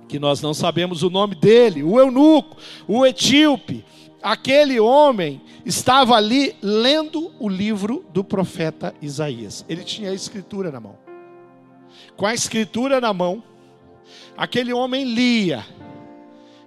que 0.09 0.19
nós 0.19 0.41
não 0.41 0.55
sabemos 0.55 1.03
o 1.03 1.11
nome 1.11 1.35
dele, 1.35 1.83
o 1.83 2.01
eunuco, 2.01 2.57
o 2.87 3.05
etíope, 3.05 3.85
aquele 4.23 4.81
homem 4.81 5.43
estava 5.67 6.15
ali 6.15 6.57
lendo 6.63 7.31
o 7.39 7.51
livro 7.51 8.03
do 8.15 8.25
profeta 8.25 8.95
Isaías. 9.03 9.63
Ele 9.69 9.85
tinha 9.85 10.11
a 10.11 10.15
escritura 10.15 10.73
na 10.73 10.81
mão 10.81 11.08
com 12.17 12.27
a 12.27 12.35
escritura 12.35 13.01
na 13.01 13.13
mão, 13.13 13.43
aquele 14.37 14.73
homem 14.73 15.05
lia. 15.05 15.65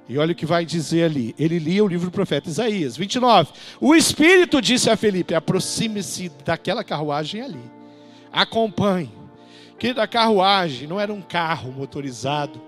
E 0.07 0.17
olha 0.17 0.33
o 0.33 0.35
que 0.35 0.45
vai 0.45 0.65
dizer 0.65 1.05
ali. 1.05 1.33
Ele 1.39 1.57
lia 1.57 1.83
o 1.83 1.87
livro 1.87 2.09
do 2.09 2.13
profeta 2.13 2.49
Isaías, 2.49 2.97
29. 2.97 3.51
O 3.79 3.95
Espírito 3.95 4.61
disse 4.61 4.89
a 4.89 4.97
Felipe: 4.97 5.33
aproxime-se 5.33 6.29
daquela 6.43 6.83
carruagem 6.83 7.41
ali. 7.41 7.71
Acompanhe. 8.31 9.11
Que 9.79 9.93
da 9.93 10.05
carruagem 10.07 10.87
não 10.87 10.99
era 10.99 11.11
um 11.11 11.21
carro 11.21 11.71
motorizado, 11.71 12.61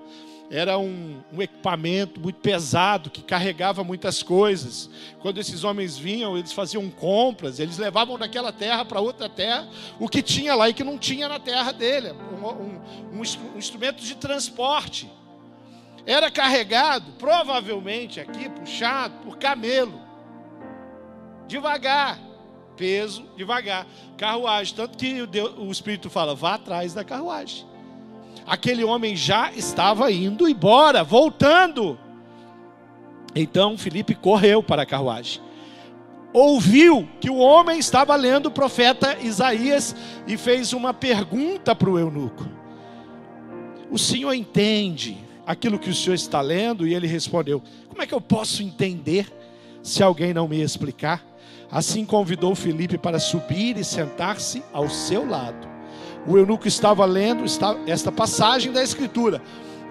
era 0.54 0.78
um, 0.78 1.20
um, 1.34 1.42
equipamento 1.42 2.20
muito 2.22 2.40
pesado 2.40 3.10
que 3.10 3.24
carregava 3.24 3.84
muitas 3.84 4.22
coisas. 4.22 4.88
Quando 5.20 5.40
esses 5.40 5.64
homens 5.64 5.98
vinham, 5.98 6.38
eles 6.38 6.54
faziam 6.54 6.88
compras, 6.92 7.60
eles 7.60 7.80
levavam 7.80 8.20
daquela 8.20 8.52
terra 8.52 8.86
para 8.86 9.02
outra 9.02 9.28
terra 9.28 9.68
o 10.00 10.08
que 10.08 10.22
tinha 10.22 10.54
lá 10.54 10.70
e 10.70 10.74
que 10.76 10.84
não 10.84 10.96
tinha 10.96 11.28
na 11.28 11.40
terra 11.40 11.72
dele 11.72 12.12
um, 12.12 12.48
um, 12.48 13.18
um 13.18 13.58
instrumento 13.58 14.04
de 14.04 14.14
transporte. 14.14 15.10
Era 16.06 16.30
carregado, 16.30 17.14
provavelmente 17.14 18.20
aqui, 18.20 18.48
puxado 18.48 19.16
por 19.24 19.40
camelo, 19.40 20.00
devagar, 21.48 22.20
peso, 22.78 23.26
devagar, 23.36 23.88
carruagem. 24.20 24.76
Tanto 24.76 25.00
que 25.00 25.20
o, 25.20 25.26
Deus, 25.26 25.56
o 25.58 25.72
Espírito 25.72 26.12
fala: 26.12 26.36
vá 26.36 26.54
atrás 26.56 26.94
da 26.94 27.04
carruagem 27.04 27.73
aquele 28.46 28.84
homem 28.84 29.16
já 29.16 29.52
estava 29.52 30.12
indo 30.12 30.48
embora, 30.48 31.04
voltando. 31.04 31.98
Então 33.36 33.78
Felipe 33.78 34.14
correu 34.14 34.62
para 34.62 34.84
a 34.84 34.86
carruagem. 34.86 35.42
Ouviu 36.32 37.08
que 37.20 37.30
o 37.30 37.38
homem 37.38 37.78
estava 37.78 38.16
lendo 38.16 38.48
o 38.48 38.52
profeta 38.52 39.18
Isaías 39.22 39.96
e 40.28 40.36
fez 40.36 40.74
uma 40.74 40.94
pergunta 40.94 41.76
para 41.76 41.90
o 41.90 42.00
eunuco: 42.00 42.48
O 43.92 44.00
senhor 44.00 44.34
entende 44.34 45.18
aquilo 45.46 45.80
que 45.80 45.90
o 45.90 45.96
senhor 45.96 46.16
está 46.16 46.42
lendo? 46.42 46.88
E 46.88 46.94
ele 46.94 47.08
respondeu: 47.08 47.62
Como 47.88 48.02
é 48.02 48.08
que 48.08 48.14
eu 48.14 48.22
posso 48.22 48.64
entender 48.64 49.32
se 49.84 50.02
alguém 50.02 50.34
não 50.34 50.48
me 50.48 50.62
explicar? 50.62 51.24
Assim 51.72 52.06
convidou 52.06 52.54
Felipe 52.56 52.98
para 52.98 53.20
subir 53.20 53.78
e 53.78 53.84
sentar-se 53.84 54.64
ao 54.72 54.90
seu 54.90 55.28
lado 55.28 55.73
o 56.26 56.38
eunuco 56.38 56.68
estava 56.68 57.06
lendo 57.06 57.44
esta 57.88 58.12
passagem 58.12 58.72
da 58.72 58.84
Escritura. 58.84 59.42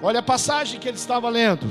Olha 0.03 0.21
a 0.21 0.23
passagem 0.23 0.81
que 0.81 0.89
ele 0.89 0.97
estava 0.97 1.29
lendo. 1.29 1.67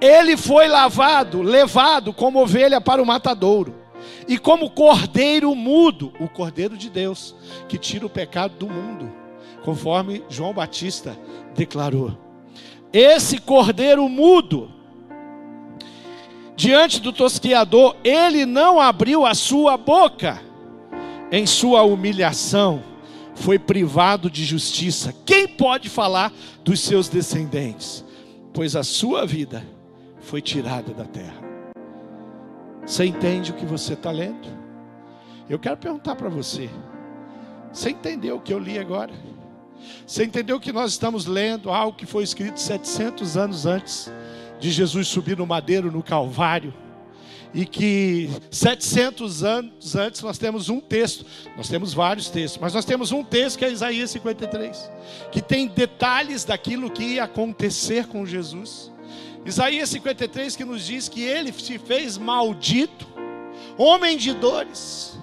Ele 0.00 0.36
foi 0.36 0.66
lavado, 0.66 1.42
levado 1.42 2.12
como 2.12 2.42
ovelha 2.42 2.80
para 2.80 3.00
o 3.00 3.06
matadouro, 3.06 3.74
e 4.26 4.36
como 4.36 4.70
cordeiro 4.70 5.54
mudo, 5.54 6.12
o 6.18 6.28
cordeiro 6.28 6.76
de 6.76 6.90
Deus, 6.90 7.36
que 7.68 7.78
tira 7.78 8.04
o 8.04 8.10
pecado 8.10 8.54
do 8.56 8.68
mundo, 8.68 9.12
conforme 9.64 10.24
João 10.28 10.52
Batista 10.52 11.16
declarou. 11.54 12.18
Esse 12.92 13.38
cordeiro 13.38 14.08
mudo, 14.08 14.70
diante 16.56 17.00
do 17.00 17.12
tosquiador, 17.12 17.96
ele 18.02 18.44
não 18.44 18.80
abriu 18.80 19.24
a 19.24 19.34
sua 19.34 19.76
boca 19.76 20.42
em 21.30 21.46
sua 21.46 21.82
humilhação 21.82 22.91
foi 23.42 23.58
privado 23.58 24.30
de 24.30 24.44
justiça. 24.44 25.12
Quem 25.26 25.48
pode 25.48 25.88
falar 25.88 26.32
dos 26.62 26.78
seus 26.78 27.08
descendentes? 27.08 28.04
Pois 28.54 28.76
a 28.76 28.84
sua 28.84 29.26
vida 29.26 29.66
foi 30.20 30.40
tirada 30.40 30.94
da 30.94 31.04
terra. 31.04 31.42
Você 32.86 33.04
entende 33.04 33.50
o 33.50 33.54
que 33.54 33.66
você 33.66 33.94
está 33.94 34.12
lendo? 34.12 34.48
Eu 35.50 35.58
quero 35.58 35.76
perguntar 35.76 36.14
para 36.14 36.28
você: 36.28 36.70
você 37.72 37.90
entendeu 37.90 38.36
o 38.36 38.40
que 38.40 38.54
eu 38.54 38.60
li 38.60 38.78
agora? 38.78 39.12
Você 40.06 40.24
entendeu 40.24 40.60
que 40.60 40.72
nós 40.72 40.92
estamos 40.92 41.26
lendo 41.26 41.68
algo 41.68 41.96
que 41.96 42.06
foi 42.06 42.22
escrito 42.22 42.60
700 42.60 43.36
anos 43.36 43.66
antes 43.66 44.12
de 44.60 44.70
Jesus 44.70 45.08
subir 45.08 45.36
no 45.36 45.46
madeiro 45.46 45.90
no 45.90 46.02
Calvário? 46.02 46.72
E 47.54 47.66
que 47.66 48.30
700 48.50 49.44
anos 49.44 49.94
antes 49.94 50.22
nós 50.22 50.38
temos 50.38 50.70
um 50.70 50.80
texto, 50.80 51.26
nós 51.54 51.68
temos 51.68 51.92
vários 51.92 52.30
textos, 52.30 52.58
mas 52.60 52.72
nós 52.72 52.84
temos 52.84 53.12
um 53.12 53.22
texto 53.22 53.58
que 53.58 53.64
é 53.64 53.70
Isaías 53.70 54.10
53, 54.10 54.90
que 55.30 55.42
tem 55.42 55.68
detalhes 55.68 56.44
daquilo 56.44 56.90
que 56.90 57.02
ia 57.02 57.24
acontecer 57.24 58.06
com 58.06 58.24
Jesus. 58.24 58.90
Isaías 59.44 59.90
53 59.90 60.56
que 60.56 60.64
nos 60.64 60.86
diz 60.86 61.08
que 61.08 61.22
ele 61.22 61.52
se 61.52 61.78
fez 61.78 62.16
maldito, 62.16 63.06
homem 63.76 64.16
de 64.16 64.32
dores. 64.32 65.18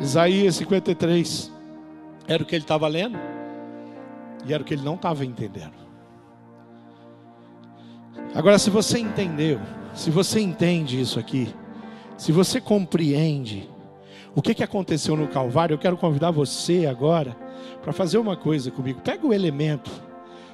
Isaías 0.00 0.54
53 0.56 1.52
era 2.28 2.42
o 2.42 2.46
que 2.46 2.54
ele 2.54 2.62
estava 2.62 2.86
lendo 2.86 3.18
e 4.46 4.52
era 4.52 4.62
o 4.62 4.66
que 4.66 4.74
ele 4.74 4.84
não 4.84 4.94
estava 4.94 5.24
entendendo. 5.24 5.74
Agora, 8.34 8.58
se 8.58 8.70
você 8.70 8.98
entendeu, 8.98 9.58
se 9.98 10.12
você 10.12 10.38
entende 10.38 11.00
isso 11.00 11.18
aqui, 11.18 11.52
se 12.16 12.30
você 12.30 12.60
compreende 12.60 13.68
o 14.32 14.40
que, 14.40 14.54
que 14.54 14.62
aconteceu 14.62 15.16
no 15.16 15.26
Calvário, 15.26 15.74
eu 15.74 15.78
quero 15.78 15.96
convidar 15.96 16.30
você 16.30 16.86
agora 16.86 17.36
para 17.82 17.92
fazer 17.92 18.16
uma 18.16 18.36
coisa 18.36 18.70
comigo. 18.70 19.00
Pega 19.00 19.26
o 19.26 19.34
elemento. 19.34 19.90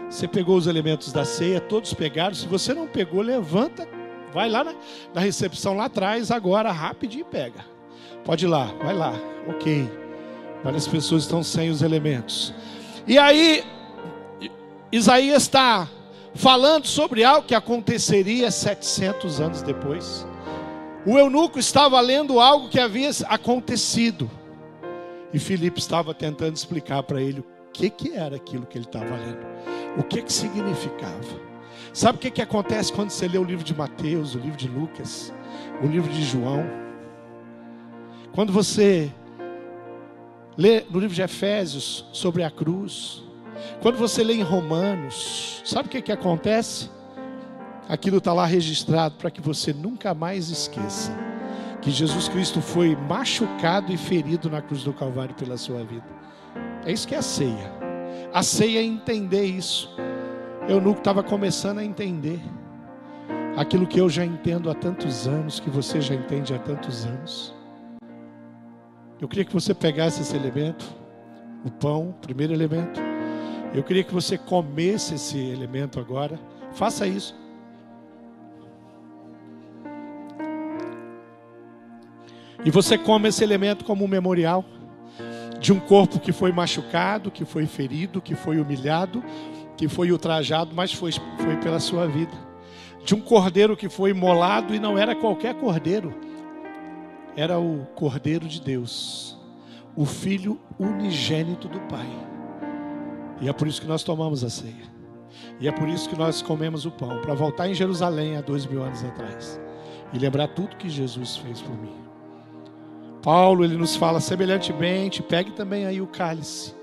Você 0.09 0.27
pegou 0.27 0.57
os 0.57 0.67
elementos 0.67 1.13
da 1.13 1.27
ceia, 1.27 1.61
todos 1.61 1.93
pegaram. 1.93 2.35
Se 2.35 2.47
você 2.47 2.73
não 2.73 2.87
pegou, 2.87 3.21
levanta, 3.21 3.87
vai 4.33 4.49
lá 4.49 4.65
na, 4.65 4.75
na 5.13 5.21
recepção 5.21 5.77
lá 5.77 5.85
atrás, 5.85 6.31
agora, 6.31 6.73
rapidinho 6.73 7.27
e 7.29 7.31
pega. 7.31 7.67
Pode 8.25 8.47
ir 8.47 8.49
lá, 8.49 8.73
vai 8.83 8.95
lá. 8.95 9.13
Ok. 9.47 9.87
Várias 10.63 10.89
pessoas 10.89 11.25
estão 11.25 11.43
sem 11.43 11.69
os 11.69 11.83
elementos. 11.83 12.55
E 13.07 13.19
aí, 13.19 13.63
Isaías 14.91 15.43
está 15.43 15.87
falando 16.35 16.87
sobre 16.87 17.25
algo 17.25 17.47
que 17.47 17.55
aconteceria 17.55 18.51
700 18.51 19.41
anos 19.41 19.63
depois. 19.63 20.27
O 21.07 21.19
eunuco 21.19 21.59
estava 21.59 22.01
lendo 22.01 22.41
algo 22.41 22.69
que 22.69 22.81
havia 22.81 23.11
acontecido. 23.27 24.31
E 25.33 25.39
Filipe 25.39 25.79
estava 25.79 26.15
tentando 26.15 26.57
explicar 26.57 27.03
para 27.03 27.21
ele 27.21 27.41
o 27.41 27.45
que, 27.73 27.91
que 27.91 28.13
era 28.13 28.37
aquilo 28.37 28.67
que 28.67 28.79
ele 28.79 28.85
estava 28.85 29.17
lendo. 29.17 29.47
O 29.99 30.03
que, 30.03 30.23
que 30.23 30.33
significava. 30.33 31.45
Sabe 31.93 32.19
o 32.19 32.21
que, 32.21 32.31
que 32.31 32.43
acontece 32.43 32.93
quando 32.93 33.11
você 33.11 33.29
lê 33.29 33.39
o 33.39 33.45
livro 33.45 33.65
de 33.65 33.75
Mateus, 33.75 34.35
o 34.35 34.39
livro 34.39 34.57
de 34.57 34.69
Lucas, 34.69 35.33
o 35.83 35.87
livro 35.87 36.11
de 36.11 36.23
João? 36.25 36.65
Quando 38.33 38.53
você 38.53 39.13
lê 40.57 40.85
no 40.91 40.99
livro 40.99 41.15
de 41.15 41.23
Efésios 41.23 42.07
sobre 42.13 42.43
a 42.43 42.51
cruz, 42.51 43.24
quando 43.81 43.97
você 43.97 44.23
lê 44.23 44.35
em 44.35 44.43
Romanos, 44.43 45.63
sabe 45.65 45.89
o 45.89 45.91
que, 45.91 46.03
que 46.03 46.13
acontece? 46.13 46.91
Aquilo 47.89 48.19
está 48.19 48.33
lá 48.33 48.47
registrado 48.47 49.17
para 49.17 49.31
que 49.31 49.41
você 49.41 49.73
nunca 49.73 50.15
mais 50.15 50.49
esqueça 50.49 51.13
que 51.85 51.91
Jesus 51.91 52.29
Cristo 52.29 52.63
foi 52.63 52.97
machucado 52.97 53.93
e 53.93 53.99
ferido 53.99 54.49
na 54.49 54.63
cruz 54.63 54.83
do 54.83 54.93
Calvário 54.95 55.35
pela 55.35 55.59
sua 55.59 55.85
vida. 55.85 56.07
É 56.87 56.91
isso 56.91 57.07
que 57.07 57.15
é 57.15 57.19
a 57.19 57.23
ceia. 57.23 57.71
A 58.33 58.43
ceia 58.43 58.79
é 58.79 58.83
entender 58.83 59.45
isso. 59.45 59.95
Eu 60.67 60.81
nunca 60.81 61.01
estava 61.01 61.23
começando 61.23 61.81
a 61.81 61.85
entender 61.85 62.41
aquilo 63.55 63.87
que 63.87 64.01
eu 64.01 64.09
já 64.09 64.25
entendo 64.25 64.71
há 64.71 64.75
tantos 64.75 65.29
anos, 65.29 65.61
que 65.61 65.69
você 65.69 66.01
já 66.01 66.15
entende 66.15 66.55
há 66.55 66.59
tantos 66.59 67.05
anos. 67.05 67.55
Eu 69.21 69.29
queria 69.29 69.45
que 69.45 69.53
você 69.53 69.75
pegasse 69.75 70.23
esse 70.23 70.35
elemento, 70.35 70.87
o 71.67 71.71
pão, 71.71 72.15
primeiro 72.23 72.55
elemento. 72.55 73.14
Eu 73.75 73.83
queria 73.83 74.05
que 74.05 74.15
você 74.15 74.39
comesse 74.39 75.15
esse 75.15 75.39
elemento 75.39 75.99
agora. 75.99 76.39
Faça 76.73 77.07
isso. 77.07 77.35
E 82.65 82.71
você 82.71 82.97
come 82.97 83.29
esse 83.29 83.43
elemento 83.45 83.85
como 83.85 84.05
um 84.05 84.09
memorial 84.09 84.65
de 85.61 85.73
um 85.73 85.81
corpo 85.81 86.19
que 86.19 86.33
foi 86.33 86.53
machucado, 86.53 87.31
que 87.31 87.45
foi 87.45 87.67
ferido, 87.67 88.23
que 88.23 88.35
foi 88.35 88.59
humilhado, 88.59 89.23
que 89.77 89.89
foi 89.89 90.11
ultrajado, 90.13 90.75
mas 90.75 90.93
foi, 90.93 91.13
foi 91.13 91.57
pela 91.57 91.81
sua 91.81 92.07
vida. 92.07 92.33
De 93.05 93.15
um 93.15 93.21
cordeiro 93.21 93.77
que 93.77 93.89
foi 93.89 94.11
imolado 94.11 94.75
e 94.75 94.79
não 94.79 94.97
era 94.97 95.15
qualquer 95.15 95.55
cordeiro 95.55 96.15
era 97.37 97.59
o 97.59 97.87
Cordeiro 97.95 98.47
de 98.47 98.61
Deus, 98.61 99.37
o 99.97 100.05
Filho 100.05 100.61
unigênito 100.79 101.69
do 101.69 101.81
Pai. 101.83 102.34
E 103.41 103.49
é 103.49 103.53
por 103.53 103.67
isso 103.67 103.81
que 103.81 103.87
nós 103.87 104.03
tomamos 104.03 104.45
a 104.45 104.51
ceia. 104.51 104.95
E 105.61 105.69
é 105.69 105.73
por 105.73 105.89
isso 105.89 106.09
que 106.09 106.17
nós 106.17 106.43
comemos 106.43 106.85
o 106.85 106.91
pão, 106.91 107.21
para 107.21 107.35
voltar 107.35 107.69
em 107.69 107.75
Jerusalém 107.75 108.37
há 108.37 108.41
dois 108.41 108.67
mil 108.67 108.83
anos 108.83 109.05
atrás 109.05 109.61
e 110.13 110.19
lembrar 110.19 110.49
tudo 110.49 110.77
que 110.77 110.89
Jesus 110.89 111.37
fez 111.37 111.61
por 111.61 111.77
mim. 111.77 111.95
Paulo 113.23 113.65
ele 113.65 113.77
nos 113.77 113.97
fala 113.97 114.21
semelhantemente, 114.21 115.23
pegue 115.23 115.53
também 115.53 115.87
aí 115.87 116.01
o 116.01 116.07
cálice. 116.07 116.75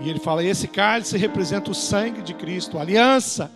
E 0.00 0.08
ele 0.08 0.18
fala: 0.18 0.42
esse 0.42 0.66
cálice 0.66 1.16
representa 1.16 1.70
o 1.70 1.74
sangue 1.74 2.22
de 2.22 2.34
Cristo, 2.34 2.78
a 2.78 2.82
aliança 2.82 3.50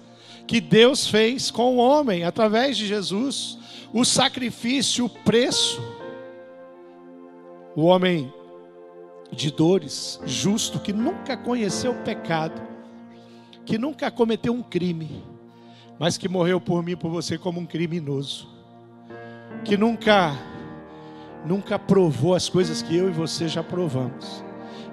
que 0.46 0.60
Deus 0.60 1.06
fez 1.06 1.50
com 1.50 1.76
o 1.76 1.78
homem 1.78 2.24
através 2.24 2.76
de 2.76 2.86
Jesus, 2.86 3.58
o 3.92 4.04
sacrifício, 4.04 5.04
o 5.04 5.08
preço 5.08 5.82
o 7.78 7.84
homem 7.84 8.32
de 9.30 9.50
dores, 9.50 10.20
justo, 10.24 10.80
que 10.80 10.92
nunca 10.92 11.36
conheceu 11.36 11.94
pecado, 12.02 12.60
que 13.64 13.78
nunca 13.78 14.10
cometeu 14.10 14.52
um 14.52 14.62
crime, 14.62 15.22
mas 15.98 16.16
que 16.16 16.28
morreu 16.28 16.60
por 16.60 16.82
mim 16.82 16.96
por 16.96 17.10
você 17.10 17.36
como 17.36 17.60
um 17.60 17.66
criminoso, 17.66 18.48
que 19.64 19.76
nunca, 19.76 20.36
nunca 21.44 21.78
provou 21.78 22.34
as 22.34 22.48
coisas 22.48 22.82
que 22.82 22.96
eu 22.96 23.08
e 23.08 23.12
você 23.12 23.48
já 23.48 23.62
provamos, 23.62 24.44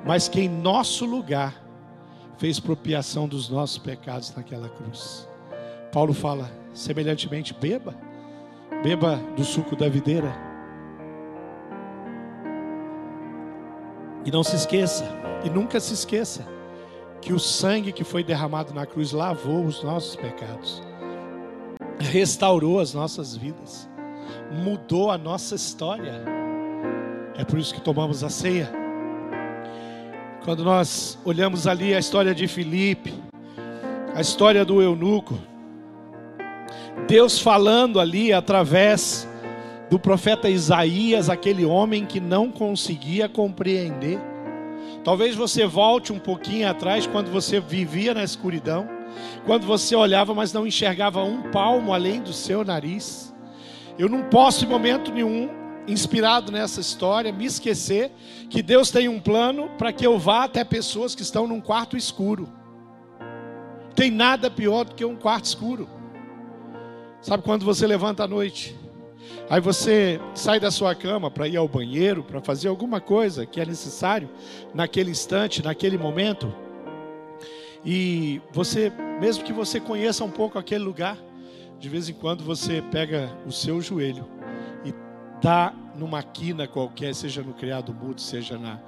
mas 0.05 0.27
que 0.27 0.41
em 0.41 0.49
nosso 0.49 1.05
lugar 1.05 1.63
fez 2.37 2.59
propiação 2.59 3.27
dos 3.27 3.49
nossos 3.49 3.77
pecados 3.77 4.33
naquela 4.35 4.69
cruz. 4.69 5.27
Paulo 5.91 6.13
fala, 6.13 6.51
semelhantemente, 6.73 7.53
beba, 7.53 7.95
beba 8.83 9.15
do 9.37 9.43
suco 9.45 9.75
da 9.75 9.87
videira 9.87 10.54
E 14.25 14.31
não 14.31 14.43
se 14.43 14.55
esqueça, 14.55 15.05
e 15.43 15.49
nunca 15.49 15.79
se 15.79 15.93
esqueça, 15.93 16.45
que 17.21 17.31
o 17.31 17.39
sangue 17.39 17.91
que 17.91 18.03
foi 18.03 18.23
derramado 18.23 18.73
na 18.73 18.85
cruz 18.85 19.11
lavou 19.11 19.63
os 19.63 19.83
nossos 19.83 20.15
pecados, 20.15 20.81
restaurou 21.99 22.79
as 22.79 22.93
nossas 22.93 23.37
vidas, 23.37 23.87
mudou 24.63 25.11
a 25.11 25.17
nossa 25.17 25.53
história. 25.53 26.23
É 27.37 27.43
por 27.43 27.59
isso 27.59 27.73
que 27.73 27.81
tomamos 27.81 28.23
a 28.23 28.29
ceia. 28.29 28.71
Quando 30.43 30.63
nós 30.63 31.19
olhamos 31.23 31.67
ali 31.67 31.93
a 31.93 31.99
história 31.99 32.33
de 32.33 32.47
Filipe, 32.47 33.13
a 34.13 34.21
história 34.21 34.63
do 34.65 34.81
eunuco, 34.81 35.37
Deus 37.07 37.39
falando 37.39 37.99
ali 37.99 38.33
através 38.33 39.27
do 39.89 39.99
profeta 39.99 40.49
Isaías, 40.49 41.29
aquele 41.29 41.65
homem 41.65 42.05
que 42.05 42.19
não 42.19 42.51
conseguia 42.51 43.29
compreender. 43.29 44.19
Talvez 45.03 45.35
você 45.35 45.65
volte 45.65 46.11
um 46.11 46.19
pouquinho 46.19 46.69
atrás, 46.69 47.05
quando 47.05 47.29
você 47.29 47.59
vivia 47.59 48.13
na 48.13 48.23
escuridão, 48.23 48.87
quando 49.45 49.65
você 49.65 49.95
olhava, 49.95 50.33
mas 50.33 50.51
não 50.51 50.65
enxergava 50.65 51.23
um 51.23 51.51
palmo 51.51 51.93
além 51.93 52.21
do 52.21 52.33
seu 52.33 52.65
nariz. 52.65 53.33
Eu 53.97 54.09
não 54.09 54.23
posso, 54.23 54.65
em 54.65 54.67
momento 54.67 55.11
nenhum, 55.11 55.49
inspirado 55.87 56.51
nessa 56.51 56.81
história, 56.81 57.31
me 57.31 57.45
esquecer 57.45 58.11
que 58.49 58.63
Deus 58.63 58.89
tem 58.89 59.07
um 59.07 59.19
plano 59.19 59.69
para 59.77 59.93
que 59.93 60.05
eu 60.05 60.17
vá 60.17 60.43
até 60.43 60.63
pessoas 60.63 61.13
que 61.13 61.21
estão 61.21 61.47
num 61.47 61.61
quarto 61.61 61.95
escuro. 61.95 62.49
Tem 63.95 64.09
nada 64.11 64.49
pior 64.49 64.83
do 64.83 64.95
que 64.95 65.05
um 65.05 65.15
quarto 65.15 65.45
escuro. 65.45 65.87
Sabe 67.21 67.43
quando 67.43 67.63
você 67.63 67.87
levanta 67.87 68.23
à 68.23 68.27
noite? 68.27 68.75
Aí 69.49 69.61
você 69.61 70.19
sai 70.33 70.59
da 70.59 70.71
sua 70.71 70.95
cama 70.95 71.29
para 71.29 71.47
ir 71.47 71.57
ao 71.57 71.67
banheiro, 71.67 72.23
para 72.23 72.41
fazer 72.41 72.67
alguma 72.67 72.99
coisa 72.99 73.45
que 73.45 73.61
é 73.61 73.65
necessário 73.65 74.29
naquele 74.73 75.11
instante, 75.11 75.63
naquele 75.63 75.97
momento. 75.97 76.53
E 77.83 78.41
você, 78.51 78.91
mesmo 79.19 79.43
que 79.43 79.53
você 79.53 79.79
conheça 79.79 80.23
um 80.23 80.31
pouco 80.31 80.57
aquele 80.57 80.83
lugar, 80.83 81.17
de 81.79 81.87
vez 81.87 82.09
em 82.09 82.13
quando 82.13 82.43
você 82.43 82.81
pega 82.81 83.29
o 83.45 83.51
seu 83.51 83.81
joelho 83.81 84.27
e 84.83 84.93
dá 85.41 85.71
numa 85.95 86.23
quina 86.23 86.67
qualquer, 86.67 87.13
seja 87.13 87.43
no 87.43 87.53
criado 87.53 87.93
mudo, 87.93 88.19
seja 88.19 88.57
na 88.57 88.79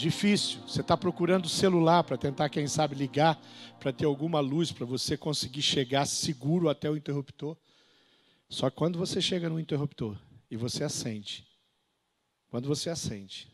difícil. 0.00 0.60
Você 0.66 0.80
está 0.80 0.96
procurando 0.96 1.44
o 1.44 1.48
celular 1.48 2.02
para 2.02 2.16
tentar, 2.16 2.48
quem 2.48 2.66
sabe, 2.66 2.94
ligar 2.94 3.38
para 3.78 3.92
ter 3.92 4.06
alguma 4.06 4.40
luz 4.40 4.72
para 4.72 4.86
você 4.86 5.16
conseguir 5.16 5.60
chegar 5.60 6.06
seguro 6.06 6.70
até 6.70 6.90
o 6.90 6.96
interruptor. 6.96 7.56
Só 8.50 8.68
que 8.68 8.76
quando 8.76 8.98
você 8.98 9.22
chega 9.22 9.48
no 9.48 9.60
interruptor 9.60 10.18
e 10.50 10.56
você 10.56 10.82
acende, 10.82 11.46
quando 12.50 12.66
você 12.66 12.90
acende, 12.90 13.48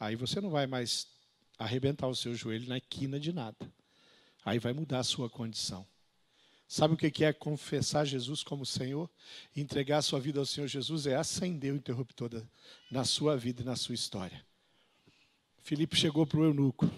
aí 0.00 0.16
você 0.16 0.40
não 0.40 0.50
vai 0.50 0.66
mais 0.66 1.06
arrebentar 1.56 2.08
o 2.08 2.14
seu 2.16 2.34
joelho 2.34 2.68
na 2.68 2.80
quina 2.80 3.20
de 3.20 3.32
nada. 3.32 3.72
Aí 4.44 4.58
vai 4.58 4.72
mudar 4.72 4.98
a 4.98 5.04
sua 5.04 5.30
condição. 5.30 5.86
Sabe 6.66 6.94
o 6.94 6.96
que 6.96 7.24
é 7.24 7.32
confessar 7.32 8.04
Jesus 8.04 8.42
como 8.42 8.66
Senhor? 8.66 9.08
Entregar 9.56 9.98
a 9.98 10.02
sua 10.02 10.18
vida 10.18 10.40
ao 10.40 10.46
Senhor 10.46 10.66
Jesus 10.66 11.06
é 11.06 11.14
acender 11.14 11.72
o 11.72 11.76
interruptor 11.76 12.42
na 12.90 13.04
sua 13.04 13.36
vida 13.36 13.62
e 13.62 13.64
na 13.64 13.76
sua 13.76 13.94
história. 13.94 14.44
Filipe 15.62 15.96
chegou 15.96 16.26
para 16.26 16.40
o 16.40 16.44
eunuco 16.44 16.90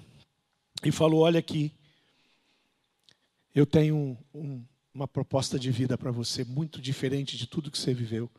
e 0.83 0.91
falou: 0.91 1.21
Olha 1.21 1.41
aqui, 1.41 1.73
eu 3.55 3.67
tenho 3.67 4.17
um, 4.35 4.65
uma 4.95 5.09
proposta 5.09 5.59
de 5.59 5.71
vida 5.71 5.97
para 5.97 6.11
você 6.11 6.45
muito 6.45 6.81
diferente 6.81 7.37
de 7.37 7.47
tudo 7.47 7.71
que 7.71 7.79
você 7.79 7.95
viveu. 7.95 8.31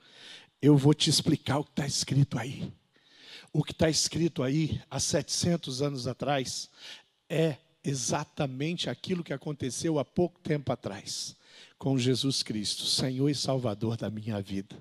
Eu 0.61 0.77
vou 0.77 0.93
te 0.93 1.09
explicar 1.09 1.59
o 1.59 1.63
que 1.63 1.71
está 1.71 1.87
escrito 1.87 2.37
aí. 2.37 2.71
O 3.51 3.63
que 3.63 3.71
está 3.71 3.89
escrito 3.89 4.43
aí 4.43 4.81
há 4.89 4.99
700 4.99 5.81
anos 5.81 6.07
atrás 6.07 6.69
é 7.29 7.57
exatamente 7.83 8.89
aquilo 8.89 9.23
que 9.23 9.33
aconteceu 9.33 9.99
há 9.99 10.05
pouco 10.05 10.39
tempo 10.39 10.71
atrás 10.71 11.35
com 11.77 11.97
Jesus 11.97 12.41
Cristo, 12.41 12.85
Senhor 12.85 13.29
e 13.29 13.35
Salvador 13.35 13.97
da 13.97 14.09
minha 14.09 14.41
vida. 14.41 14.75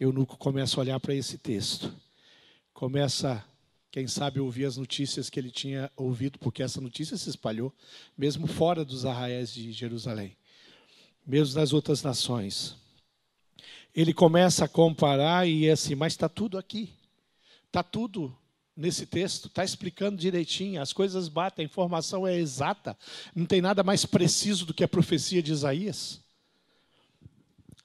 Eu 0.00 0.12
nunca 0.12 0.36
começo 0.36 0.78
a 0.78 0.82
olhar 0.82 1.00
para 1.00 1.14
esse 1.14 1.38
texto, 1.38 1.94
começa 2.74 3.44
quem 3.96 4.06
sabe 4.06 4.38
ouvir 4.38 4.66
as 4.66 4.76
notícias 4.76 5.30
que 5.30 5.40
ele 5.40 5.50
tinha 5.50 5.90
ouvido, 5.96 6.38
porque 6.38 6.62
essa 6.62 6.82
notícia 6.82 7.16
se 7.16 7.30
espalhou, 7.30 7.72
mesmo 8.14 8.46
fora 8.46 8.84
dos 8.84 9.06
arraiais 9.06 9.54
de 9.54 9.72
Jerusalém, 9.72 10.36
mesmo 11.26 11.58
nas 11.58 11.72
outras 11.72 12.02
nações. 12.02 12.76
Ele 13.94 14.12
começa 14.12 14.66
a 14.66 14.68
comparar 14.68 15.48
e 15.48 15.64
é 15.64 15.70
assim, 15.70 15.94
mas 15.94 16.12
está 16.12 16.28
tudo 16.28 16.58
aqui, 16.58 16.92
está 17.68 17.82
tudo 17.82 18.36
nesse 18.76 19.06
texto, 19.06 19.48
está 19.48 19.64
explicando 19.64 20.18
direitinho, 20.18 20.82
as 20.82 20.92
coisas 20.92 21.26
batem, 21.26 21.62
a 21.62 21.66
informação 21.66 22.26
é 22.26 22.36
exata, 22.36 22.98
não 23.34 23.46
tem 23.46 23.62
nada 23.62 23.82
mais 23.82 24.04
preciso 24.04 24.66
do 24.66 24.74
que 24.74 24.84
a 24.84 24.88
profecia 24.88 25.42
de 25.42 25.52
Isaías. 25.52 26.20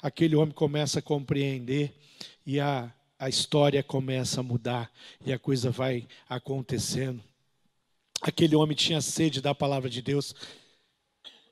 Aquele 0.01 0.35
homem 0.35 0.53
começa 0.53 0.99
a 0.99 1.01
compreender 1.01 1.97
e 2.45 2.59
a 2.59 2.93
a 3.21 3.29
história 3.29 3.83
começa 3.83 4.39
a 4.39 4.43
mudar 4.43 4.91
e 5.23 5.31
a 5.31 5.37
coisa 5.37 5.69
vai 5.69 6.07
acontecendo. 6.27 7.21
Aquele 8.19 8.55
homem 8.55 8.75
tinha 8.75 8.99
sede 8.99 9.39
da 9.39 9.53
palavra 9.53 9.87
de 9.87 10.01
Deus. 10.01 10.33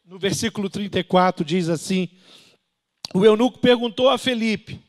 No 0.03 0.17
versículo 0.17 0.67
34 0.67 1.45
diz 1.45 1.69
assim: 1.69 2.09
O 3.13 3.23
eunuco 3.23 3.59
perguntou 3.59 4.09
a 4.09 4.17
Felipe: 4.17 4.81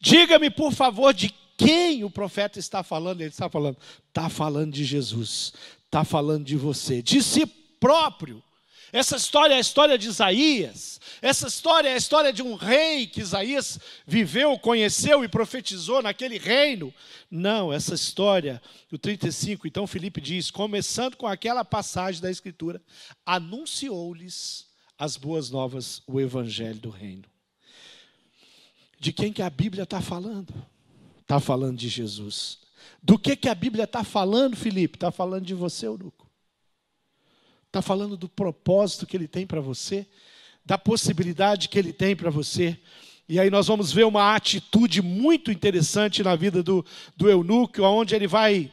Diga-me, 0.00 0.48
por 0.48 0.72
favor, 0.72 1.12
de 1.12 1.28
quem 1.58 2.02
o 2.02 2.08
profeta 2.08 2.58
está 2.58 2.82
falando? 2.82 3.20
Ele 3.20 3.28
está 3.28 3.50
falando, 3.50 3.76
está 4.08 4.30
falando 4.30 4.72
de 4.72 4.86
Jesus, 4.86 5.52
está 5.84 6.02
falando 6.02 6.46
de 6.46 6.56
você, 6.56 7.02
de 7.02 7.22
si 7.22 7.44
próprio. 7.78 8.42
Essa 8.92 9.16
história 9.16 9.54
é 9.54 9.56
a 9.56 9.60
história 9.60 9.96
de 9.96 10.06
Isaías. 10.06 11.00
Essa 11.22 11.48
história 11.48 11.88
é 11.88 11.94
a 11.94 11.96
história 11.96 12.30
de 12.30 12.42
um 12.42 12.54
rei 12.54 13.06
que 13.06 13.22
Isaías 13.22 13.80
viveu, 14.06 14.58
conheceu 14.58 15.24
e 15.24 15.28
profetizou 15.28 16.02
naquele 16.02 16.36
reino. 16.36 16.92
Não, 17.30 17.72
essa 17.72 17.94
história, 17.94 18.60
o 18.92 18.98
35, 18.98 19.66
então 19.66 19.86
Felipe 19.86 20.20
diz, 20.20 20.50
começando 20.50 21.16
com 21.16 21.26
aquela 21.26 21.64
passagem 21.64 22.20
da 22.20 22.30
Escritura, 22.30 22.82
anunciou-lhes 23.24 24.66
as 24.98 25.16
boas 25.16 25.48
novas, 25.48 26.02
o 26.06 26.20
evangelho 26.20 26.78
do 26.78 26.90
reino. 26.90 27.24
De 29.00 29.10
quem 29.10 29.32
que 29.32 29.40
a 29.42 29.48
Bíblia 29.48 29.84
está 29.84 30.02
falando? 30.02 30.52
Está 31.22 31.40
falando 31.40 31.78
de 31.78 31.88
Jesus. 31.88 32.58
Do 33.02 33.18
que, 33.18 33.34
que 33.36 33.48
a 33.48 33.54
Bíblia 33.54 33.84
está 33.84 34.04
falando, 34.04 34.54
Felipe? 34.54 34.96
Está 34.96 35.10
falando 35.10 35.46
de 35.46 35.54
você, 35.54 35.86
Eunuco. 35.86 36.31
Está 37.72 37.80
falando 37.80 38.18
do 38.18 38.28
propósito 38.28 39.06
que 39.06 39.16
ele 39.16 39.26
tem 39.26 39.46
para 39.46 39.58
você, 39.58 40.06
da 40.62 40.76
possibilidade 40.76 41.70
que 41.70 41.78
ele 41.78 41.90
tem 41.90 42.14
para 42.14 42.28
você. 42.28 42.78
E 43.26 43.40
aí 43.40 43.48
nós 43.48 43.66
vamos 43.66 43.90
ver 43.90 44.04
uma 44.04 44.36
atitude 44.36 45.00
muito 45.00 45.50
interessante 45.50 46.22
na 46.22 46.36
vida 46.36 46.62
do, 46.62 46.84
do 47.16 47.30
eunuco, 47.30 47.80
onde 47.80 48.14
ele 48.14 48.26
vai 48.26 48.70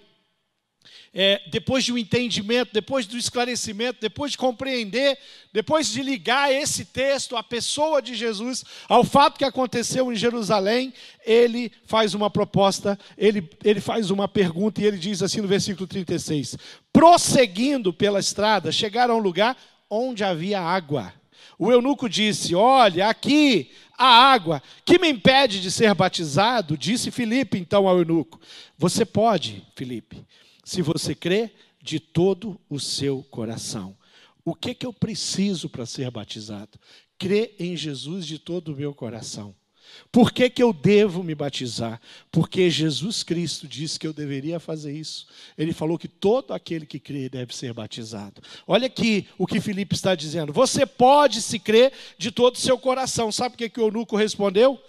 é, 1.13 1.41
depois 1.49 1.83
de 1.83 1.91
um 1.91 1.97
entendimento, 1.97 2.71
depois 2.71 3.07
do 3.07 3.17
esclarecimento, 3.17 3.99
depois 3.99 4.31
de 4.31 4.37
compreender, 4.37 5.17
depois 5.51 5.89
de 5.89 6.03
ligar 6.03 6.51
esse 6.51 6.85
texto 6.85 7.35
à 7.35 7.41
pessoa 7.41 8.01
de 8.01 8.13
Jesus, 8.15 8.63
ao 8.87 9.03
fato 9.03 9.37
que 9.37 9.45
aconteceu 9.45 10.11
em 10.11 10.15
Jerusalém, 10.15 10.93
ele 11.25 11.71
faz 11.85 12.13
uma 12.13 12.29
proposta, 12.29 12.97
ele, 13.17 13.49
ele 13.63 13.81
faz 13.81 14.11
uma 14.11 14.27
pergunta 14.27 14.81
e 14.81 14.85
ele 14.85 14.97
diz 14.97 15.23
assim 15.23 15.41
no 15.41 15.47
versículo 15.47 15.87
36: 15.87 16.57
Prosseguindo 16.93 17.91
pela 17.91 18.19
estrada, 18.19 18.71
chegaram 18.71 19.15
a 19.15 19.17
um 19.17 19.21
lugar 19.21 19.57
onde 19.89 20.23
havia 20.23 20.61
água. 20.61 21.11
O 21.57 21.71
eunuco 21.71 22.07
disse: 22.07 22.53
Olha, 22.53 23.09
aqui 23.09 23.71
a 23.97 24.07
água, 24.07 24.61
que 24.85 24.99
me 24.99 25.09
impede 25.09 25.59
de 25.59 25.71
ser 25.71 25.93
batizado? 25.95 26.77
Disse 26.77 27.09
Filipe 27.09 27.57
então 27.57 27.87
ao 27.87 27.97
eunuco: 27.97 28.39
Você 28.77 29.03
pode, 29.03 29.65
Filipe 29.75 30.23
se 30.69 30.83
você 30.83 31.15
crê 31.15 31.49
de 31.81 31.99
todo 31.99 32.61
o 32.69 32.79
seu 32.79 33.23
coração. 33.23 33.97
O 34.45 34.53
que, 34.53 34.75
que 34.75 34.85
eu 34.85 34.93
preciso 34.93 35.67
para 35.67 35.83
ser 35.83 36.11
batizado? 36.11 36.79
Crer 37.17 37.55
em 37.57 37.75
Jesus 37.75 38.23
de 38.23 38.37
todo 38.37 38.71
o 38.71 38.75
meu 38.75 38.93
coração. 38.93 39.55
Por 40.11 40.31
que, 40.31 40.47
que 40.47 40.61
eu 40.61 40.71
devo 40.71 41.23
me 41.23 41.33
batizar? 41.33 41.99
Porque 42.31 42.69
Jesus 42.69 43.23
Cristo 43.23 43.67
disse 43.67 43.97
que 43.97 44.05
eu 44.05 44.13
deveria 44.13 44.59
fazer 44.59 44.93
isso. 44.93 45.25
Ele 45.57 45.73
falou 45.73 45.97
que 45.97 46.07
todo 46.07 46.53
aquele 46.53 46.85
que 46.85 46.99
crê 46.99 47.27
deve 47.29 47.55
ser 47.55 47.73
batizado. 47.73 48.39
Olha 48.67 48.85
aqui 48.85 49.27
o 49.39 49.47
que 49.47 49.59
Filipe 49.59 49.95
está 49.95 50.13
dizendo. 50.13 50.53
Você 50.53 50.85
pode 50.85 51.41
se 51.41 51.57
crer 51.57 51.91
de 52.15 52.29
todo 52.29 52.53
o 52.53 52.59
seu 52.59 52.77
coração. 52.77 53.31
Sabe 53.31 53.55
o 53.55 53.57
que, 53.57 53.69
que 53.69 53.79
o 53.79 53.87
eunuco 53.87 54.15
respondeu? 54.15 54.79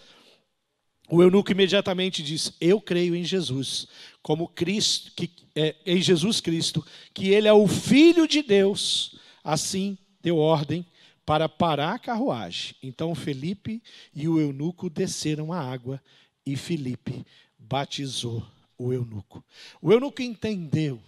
O 1.10 1.20
eunuco 1.20 1.50
imediatamente 1.50 2.22
diz: 2.22 2.52
Eu 2.60 2.80
creio 2.80 3.16
em 3.16 3.24
Jesus, 3.24 3.88
como 4.22 4.46
Cristo, 4.46 5.10
que, 5.16 5.28
é, 5.56 5.74
em 5.84 6.00
Jesus 6.00 6.40
Cristo, 6.40 6.86
que 7.12 7.30
Ele 7.30 7.48
é 7.48 7.52
o 7.52 7.66
Filho 7.66 8.28
de 8.28 8.42
Deus. 8.42 9.18
Assim 9.42 9.98
deu 10.22 10.36
ordem 10.36 10.86
para 11.26 11.48
parar 11.48 11.94
a 11.94 11.98
carruagem. 11.98 12.76
Então 12.82 13.14
Felipe 13.14 13.82
e 14.14 14.28
o 14.28 14.40
eunuco 14.40 14.88
desceram 14.88 15.52
a 15.52 15.58
água 15.58 16.00
e 16.46 16.56
Felipe 16.56 17.26
batizou 17.58 18.46
o 18.78 18.92
eunuco. 18.92 19.44
O 19.82 19.92
eunuco 19.92 20.22
entendeu 20.22 21.02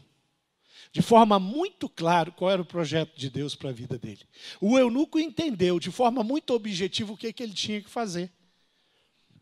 de 0.93 1.01
forma 1.01 1.39
muito 1.39 1.89
clara 1.89 2.31
qual 2.31 2.51
era 2.51 2.61
o 2.61 2.67
projeto 2.67 3.17
de 3.17 3.31
Deus 3.31 3.55
para 3.55 3.71
a 3.71 3.73
vida 3.73 3.97
dele. 3.97 4.23
O 4.61 4.79
eunuco 4.79 5.19
entendeu 5.19 5.79
de 5.79 5.91
forma 5.91 6.23
muito 6.23 6.53
objetiva 6.53 7.13
o 7.13 7.17
que, 7.17 7.33
que 7.33 7.43
ele 7.43 7.55
tinha 7.55 7.81
que 7.81 7.89
fazer. 7.89 8.31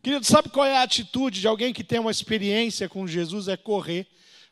Querido, 0.03 0.25
sabe 0.25 0.49
qual 0.49 0.67
é 0.67 0.79
a 0.79 0.83
atitude 0.83 1.41
de 1.41 1.47
alguém 1.47 1.73
que 1.73 1.85
tem 1.85 1.99
uma 1.99 2.11
experiência 2.11 2.89
com 2.89 3.07
Jesus? 3.07 3.49
É 3.49 3.57
correr 3.57 4.07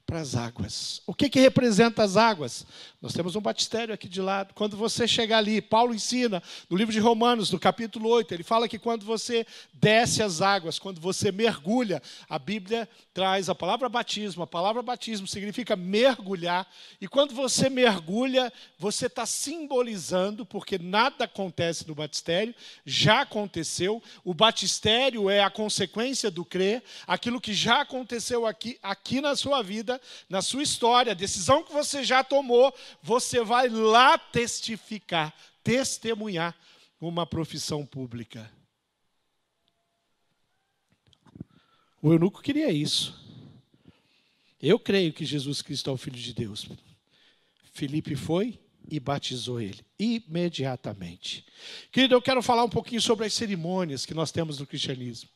para 0.08 0.20
as 0.20 0.34
águas. 0.34 1.02
O 1.06 1.12
que, 1.12 1.28
que 1.28 1.38
representa 1.38 2.02
as 2.02 2.16
águas? 2.16 2.66
Nós 3.00 3.12
temos 3.12 3.36
um 3.36 3.42
batistério 3.42 3.92
aqui 3.92 4.08
de 4.08 4.22
lado. 4.22 4.54
Quando 4.54 4.74
você 4.74 5.06
chegar 5.06 5.36
ali, 5.36 5.60
Paulo 5.60 5.94
ensina 5.94 6.42
no 6.70 6.78
livro 6.78 6.94
de 6.94 6.98
Romanos, 6.98 7.50
no 7.52 7.60
capítulo 7.60 8.08
8, 8.08 8.32
ele 8.32 8.42
fala 8.42 8.66
que 8.66 8.78
quando 8.78 9.04
você 9.04 9.46
desce 9.74 10.22
as 10.22 10.40
águas, 10.40 10.78
quando 10.78 10.98
você 10.98 11.30
mergulha, 11.30 12.02
a 12.26 12.38
Bíblia 12.38 12.88
traz 13.12 13.50
a 13.50 13.54
palavra 13.54 13.86
batismo. 13.86 14.42
A 14.42 14.46
palavra 14.46 14.80
batismo 14.80 15.26
significa 15.26 15.76
mergulhar. 15.76 16.66
E 17.02 17.06
quando 17.06 17.34
você 17.34 17.68
mergulha, 17.68 18.50
você 18.78 19.06
está 19.06 19.26
simbolizando, 19.26 20.46
porque 20.46 20.78
nada 20.78 21.26
acontece 21.26 21.86
no 21.86 21.94
batistério, 21.94 22.54
já 22.86 23.20
aconteceu. 23.20 24.02
O 24.24 24.32
batistério 24.32 25.28
é 25.28 25.44
a 25.44 25.50
consequência 25.50 26.30
do 26.30 26.46
crer, 26.46 26.82
aquilo 27.06 27.42
que 27.42 27.52
já 27.52 27.82
aconteceu 27.82 28.46
aqui, 28.46 28.78
aqui 28.82 29.20
na 29.20 29.36
sua 29.36 29.62
vida 29.62 29.97
na 30.28 30.42
sua 30.42 30.62
história, 30.62 31.12
a 31.12 31.14
decisão 31.14 31.62
que 31.62 31.72
você 31.72 32.04
já 32.04 32.22
tomou, 32.24 32.74
você 33.02 33.42
vai 33.42 33.68
lá 33.68 34.18
testificar, 34.18 35.34
testemunhar 35.62 36.56
uma 37.00 37.26
profissão 37.26 37.84
pública. 37.86 38.50
O 42.00 42.12
eunuco 42.12 42.42
queria 42.42 42.70
isso. 42.70 43.18
Eu 44.60 44.78
creio 44.78 45.12
que 45.12 45.24
Jesus 45.24 45.62
Cristo 45.62 45.90
é 45.90 45.92
o 45.92 45.96
Filho 45.96 46.18
de 46.18 46.32
Deus. 46.32 46.68
Felipe 47.72 48.16
foi 48.16 48.58
e 48.90 48.98
batizou 48.98 49.60
ele 49.60 49.80
imediatamente. 49.98 51.44
Querido, 51.92 52.14
eu 52.14 52.22
quero 52.22 52.42
falar 52.42 52.64
um 52.64 52.68
pouquinho 52.68 53.00
sobre 53.00 53.26
as 53.26 53.34
cerimônias 53.34 54.06
que 54.06 54.14
nós 54.14 54.32
temos 54.32 54.58
no 54.58 54.66
cristianismo. 54.66 55.28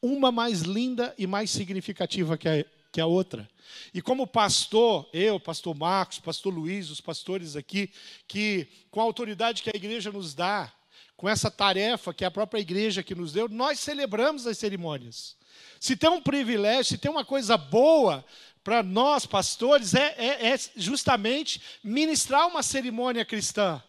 Uma 0.00 0.30
mais 0.30 0.62
linda 0.62 1.14
e 1.18 1.26
mais 1.26 1.50
significativa 1.50 2.36
que 2.36 2.48
a, 2.48 2.64
que 2.98 3.00
a 3.00 3.06
outra. 3.06 3.48
E 3.94 4.02
como 4.02 4.26
pastor, 4.26 5.08
eu, 5.12 5.38
pastor 5.38 5.72
Marcos, 5.72 6.18
pastor 6.18 6.52
Luiz, 6.52 6.90
os 6.90 7.00
pastores 7.00 7.54
aqui, 7.54 7.92
que 8.26 8.66
com 8.90 9.00
a 9.00 9.04
autoridade 9.04 9.62
que 9.62 9.70
a 9.72 9.76
igreja 9.76 10.10
nos 10.10 10.34
dá, 10.34 10.72
com 11.16 11.28
essa 11.28 11.48
tarefa 11.48 12.12
que 12.12 12.24
a 12.24 12.30
própria 12.30 12.58
igreja 12.58 13.00
que 13.00 13.14
nos 13.14 13.32
deu, 13.32 13.48
nós 13.48 13.78
celebramos 13.78 14.48
as 14.48 14.58
cerimônias. 14.58 15.36
Se 15.78 15.96
tem 15.96 16.10
um 16.10 16.20
privilégio, 16.20 16.86
se 16.86 16.98
tem 16.98 17.08
uma 17.08 17.24
coisa 17.24 17.56
boa 17.56 18.24
para 18.64 18.82
nós, 18.82 19.24
pastores, 19.24 19.94
é, 19.94 20.16
é, 20.18 20.48
é 20.48 20.58
justamente 20.74 21.62
ministrar 21.84 22.48
uma 22.48 22.64
cerimônia 22.64 23.24
cristã. 23.24 23.80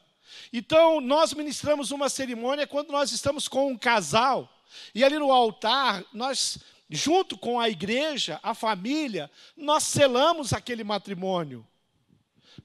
Então, 0.54 1.02
nós 1.02 1.34
ministramos 1.34 1.90
uma 1.90 2.10
cerimônia 2.10 2.68
quando 2.68 2.92
nós 2.92 3.12
estamos 3.12 3.48
com 3.48 3.72
um 3.72 3.78
casal, 3.78 4.48
e 4.94 5.04
ali 5.04 5.18
no 5.18 5.32
altar, 5.32 6.06
nós, 6.14 6.60
junto 6.90 7.38
com 7.38 7.60
a 7.60 7.70
igreja, 7.70 8.40
a 8.42 8.54
família, 8.54 9.30
nós 9.56 9.84
selamos 9.84 10.54
aquele 10.54 10.84
matrimônio. 10.84 11.66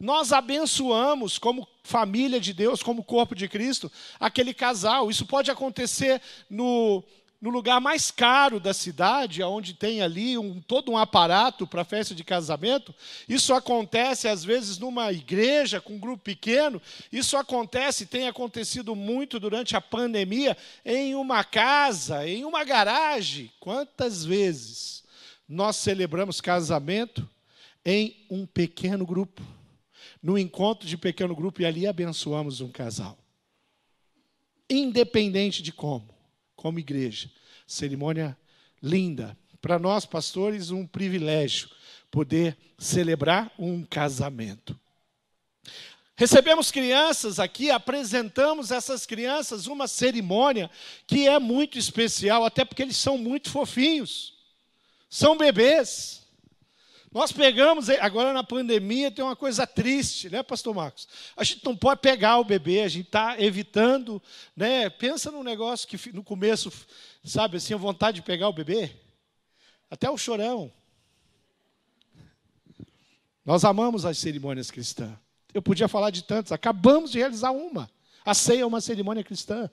Nós 0.01 0.33
abençoamos, 0.33 1.39
como 1.39 1.69
família 1.83 2.41
de 2.41 2.53
Deus, 2.53 2.83
como 2.83 3.05
corpo 3.05 3.35
de 3.35 3.49
Cristo, 3.49 3.93
aquele 4.19 4.55
casal. 4.55 5.11
Isso 5.11 5.27
pode 5.27 5.51
acontecer 5.51 6.21
no, 6.49 7.05
no 7.45 7.51
lugar 7.51 7.79
mais 7.79 8.11
caro 8.11 8.59
da 8.59 8.73
cidade, 8.73 9.43
onde 9.43 9.75
tem 9.75 10.01
ali 10.01 10.39
um, 10.39 10.63
todo 10.63 10.91
um 10.91 10.97
aparato 10.97 11.67
para 11.67 11.85
festa 11.85 12.15
de 12.15 12.25
casamento. 12.25 12.95
Isso 13.29 13.53
acontece, 13.53 14.27
às 14.27 14.43
vezes, 14.43 14.79
numa 14.79 15.13
igreja 15.13 15.79
com 15.79 15.93
um 15.93 15.99
grupo 15.99 16.25
pequeno. 16.25 16.81
Isso 17.13 17.37
acontece, 17.37 18.07
tem 18.07 18.29
acontecido 18.29 18.97
muito 18.97 19.39
durante 19.39 19.77
a 19.77 19.81
pandemia, 19.83 20.57
em 20.87 21.15
uma 21.15 21.45
casa, 21.45 22.27
em 22.27 22.47
uma 22.47 22.65
garagem. 22.65 23.53
Quantas 23.61 24.25
vezes 24.25 25.05
nós 25.47 25.77
celebramos 25.77 26.41
casamento 26.41 27.29
em 27.85 28.25
um 28.31 28.47
pequeno 28.47 29.05
grupo? 29.05 29.43
No 30.23 30.39
encontro 30.39 30.89
de 30.89 30.97
pequeno 30.97 31.37
grupo, 31.37 31.61
e 31.61 31.67
ali 31.67 31.87
abençoamos 31.87 32.63
um 32.63 32.71
casal. 32.71 33.19
Independente 34.71 35.63
de 35.63 35.71
como 35.71 36.14
como 36.65 36.79
igreja. 36.79 37.31
Cerimônia 37.67 38.35
linda. 38.83 39.37
Para 39.61 39.79
nós, 39.79 40.07
pastores, 40.07 40.71
um 40.71 40.87
privilégio 40.87 41.69
poder 42.11 42.57
celebrar 42.79 43.53
um 43.59 43.85
casamento. 43.85 44.75
Recebemos 46.17 46.71
crianças 46.71 47.39
aqui, 47.39 47.71
apresentamos 47.71 48.71
essas 48.71 49.05
crianças 49.05 49.67
uma 49.67 49.87
cerimônia 49.87 50.71
que 51.07 51.29
é 51.29 51.39
muito 51.39 51.79
especial, 51.79 52.47
até 52.47 52.65
porque 52.65 52.81
eles 52.81 52.97
são 52.97 53.19
muito 53.19 53.51
fofinhos. 53.51 54.33
São 55.11 55.37
bebês. 55.37 56.24
Nós 57.15 57.31
pegamos, 57.31 57.89
agora 57.89 58.33
na 58.33 58.43
pandemia 58.43 59.09
tem 59.09 59.25
uma 59.25 59.37
coisa 59.37 59.65
triste, 59.65 60.29
né, 60.29 60.43
pastor 60.43 60.75
Marcos? 60.75 61.07
A 61.37 61.45
gente 61.45 61.65
não 61.65 61.77
pode 61.77 62.01
pegar 62.01 62.39
o 62.41 62.45
bebê, 62.45 62.81
a 62.81 62.89
gente 62.89 63.07
está 63.07 63.41
evitando, 63.41 64.21
né? 64.57 64.91
Pensa 64.91 65.31
num 65.31 65.45
negócio 65.45 65.87
que 65.87 66.13
no 66.13 66.25
começo, 66.25 66.73
sabe 67.23 67.59
assim, 67.59 67.73
a 67.73 67.77
vontade 67.77 68.17
de 68.17 68.23
pegar 68.23 68.49
o 68.49 68.53
bebê, 68.53 68.91
até 69.89 70.11
o 70.11 70.19
chorão. 70.19 70.73
Nós 73.47 73.65
amamos 73.65 74.05
as 74.05 74.19
cerimônias 74.19 74.73
cristãs. 74.73 75.13
Eu 75.55 75.63
podia 75.63 75.87
falar 75.87 76.11
de 76.11 76.25
tantas, 76.25 76.51
acabamos 76.51 77.13
de 77.13 77.19
realizar 77.19 77.53
uma. 77.53 77.89
A 78.25 78.35
ceia 78.35 78.63
é 78.63 78.67
uma 78.67 78.81
cerimônia 78.81 79.23
cristã. 79.23 79.71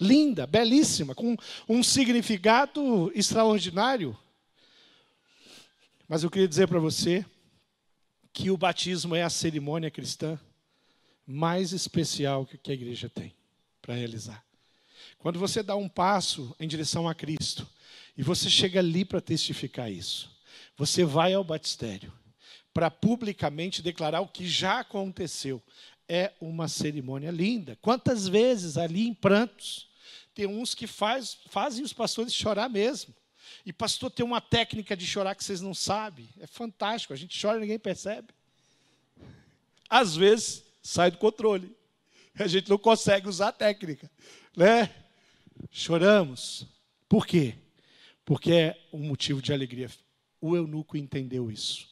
Linda, 0.00 0.48
belíssima, 0.48 1.14
com 1.14 1.36
um 1.68 1.80
significado 1.80 3.12
extraordinário. 3.14 4.18
Mas 6.12 6.22
eu 6.22 6.30
queria 6.30 6.46
dizer 6.46 6.68
para 6.68 6.78
você 6.78 7.24
que 8.34 8.50
o 8.50 8.56
batismo 8.58 9.14
é 9.14 9.22
a 9.22 9.30
cerimônia 9.30 9.90
cristã 9.90 10.38
mais 11.26 11.72
especial 11.72 12.44
que 12.44 12.70
a 12.70 12.74
igreja 12.74 13.08
tem 13.08 13.34
para 13.80 13.94
realizar. 13.94 14.44
Quando 15.18 15.38
você 15.38 15.62
dá 15.62 15.74
um 15.74 15.88
passo 15.88 16.54
em 16.60 16.68
direção 16.68 17.08
a 17.08 17.14
Cristo 17.14 17.66
e 18.14 18.22
você 18.22 18.50
chega 18.50 18.78
ali 18.78 19.06
para 19.06 19.22
testificar 19.22 19.90
isso, 19.90 20.30
você 20.76 21.02
vai 21.02 21.32
ao 21.32 21.42
batistério 21.42 22.12
para 22.74 22.90
publicamente 22.90 23.80
declarar 23.80 24.20
o 24.20 24.28
que 24.28 24.46
já 24.46 24.80
aconteceu. 24.80 25.62
É 26.06 26.32
uma 26.38 26.68
cerimônia 26.68 27.30
linda. 27.30 27.78
Quantas 27.80 28.28
vezes 28.28 28.76
ali 28.76 29.08
em 29.08 29.14
prantos, 29.14 29.88
tem 30.34 30.44
uns 30.44 30.74
que 30.74 30.86
faz, 30.86 31.38
fazem 31.48 31.82
os 31.82 31.94
pastores 31.94 32.34
chorar 32.34 32.68
mesmo. 32.68 33.14
E 33.64 33.72
pastor, 33.72 34.10
tem 34.10 34.24
uma 34.24 34.40
técnica 34.40 34.96
de 34.96 35.06
chorar 35.06 35.34
que 35.34 35.44
vocês 35.44 35.60
não 35.60 35.74
sabem. 35.74 36.28
É 36.40 36.46
fantástico. 36.46 37.12
A 37.12 37.16
gente 37.16 37.40
chora 37.40 37.58
e 37.58 37.60
ninguém 37.60 37.78
percebe. 37.78 38.28
Às 39.88 40.16
vezes 40.16 40.64
sai 40.82 41.10
do 41.10 41.18
controle. 41.18 41.74
A 42.34 42.46
gente 42.46 42.70
não 42.70 42.78
consegue 42.78 43.28
usar 43.28 43.48
a 43.48 43.52
técnica, 43.52 44.10
né? 44.56 44.90
Choramos. 45.70 46.66
Por 47.08 47.26
quê? 47.26 47.54
Porque 48.24 48.52
é 48.52 48.88
um 48.92 49.00
motivo 49.00 49.42
de 49.42 49.52
alegria. 49.52 49.90
O 50.40 50.56
eunuco 50.56 50.96
entendeu 50.96 51.50
isso. 51.50 51.88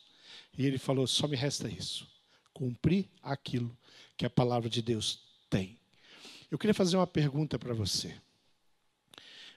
E 0.57 0.67
ele 0.67 0.79
falou: 0.79 1.07
só 1.07 1.29
me 1.29 1.37
resta 1.37 1.69
isso. 1.69 2.09
Cumprir 2.55 3.07
aquilo 3.23 3.77
que 4.17 4.25
a 4.25 4.31
palavra 4.31 4.69
de 4.69 4.83
Deus 4.83 5.21
tem. 5.49 5.79
Eu 6.51 6.59
queria 6.59 6.75
fazer 6.75 6.97
uma 6.97 7.07
pergunta 7.07 7.59
para 7.59 7.75
você. 7.75 8.15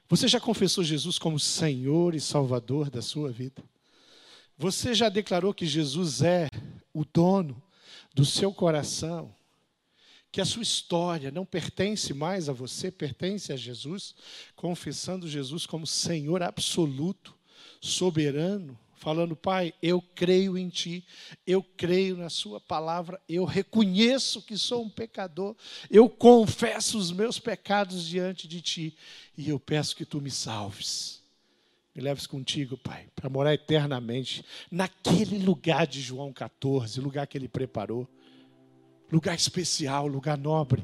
Você 0.09 0.27
já 0.27 0.39
confessou 0.39 0.83
Jesus 0.83 1.17
como 1.17 1.39
Senhor 1.39 2.13
e 2.13 2.19
Salvador 2.19 2.89
da 2.89 3.01
sua 3.01 3.31
vida? 3.31 3.63
Você 4.57 4.93
já 4.93 5.09
declarou 5.09 5.53
que 5.53 5.65
Jesus 5.65 6.21
é 6.21 6.49
o 6.93 7.03
dono 7.03 7.61
do 8.13 8.25
seu 8.25 8.53
coração? 8.53 9.33
Que 10.31 10.41
a 10.41 10.45
sua 10.45 10.63
história 10.63 11.31
não 11.31 11.45
pertence 11.45 12.13
mais 12.13 12.49
a 12.49 12.53
você, 12.53 12.91
pertence 12.91 13.51
a 13.51 13.55
Jesus, 13.55 14.15
confessando 14.55 15.27
Jesus 15.27 15.65
como 15.65 15.87
Senhor 15.87 16.41
absoluto, 16.41 17.35
soberano, 17.81 18.77
falando: 19.03 19.35
Pai, 19.35 19.73
eu 19.81 20.01
creio 20.15 20.57
em 20.57 20.69
Ti, 20.69 21.05
eu 21.45 21.61
creio 21.61 22.15
na 22.15 22.29
Sua 22.29 22.59
palavra, 22.61 23.21
eu 23.27 23.43
reconheço 23.43 24.41
que 24.41 24.57
sou 24.57 24.83
um 24.85 24.89
pecador, 24.89 25.55
eu 25.91 26.09
confesso 26.09 26.97
os 26.97 27.11
meus 27.11 27.37
pecados 27.37 28.07
diante 28.07 28.47
de 28.47 28.61
Ti 28.61 28.97
e 29.37 29.49
eu 29.49 29.59
peço 29.59 29.95
que 29.95 30.05
Tu 30.05 30.21
me 30.21 30.31
salves. 30.31 31.21
Me 31.93 32.01
leves 32.01 32.25
contigo, 32.25 32.75
Pai, 32.77 33.07
para 33.13 33.29
morar 33.29 33.53
eternamente 33.53 34.43
naquele 34.71 35.37
lugar 35.37 35.85
de 35.85 36.01
João 36.01 36.33
14, 36.33 36.99
lugar 36.99 37.27
que 37.27 37.37
Ele 37.37 37.47
preparou, 37.47 38.07
lugar 39.11 39.35
especial, 39.35 40.07
lugar 40.07 40.37
nobre, 40.37 40.83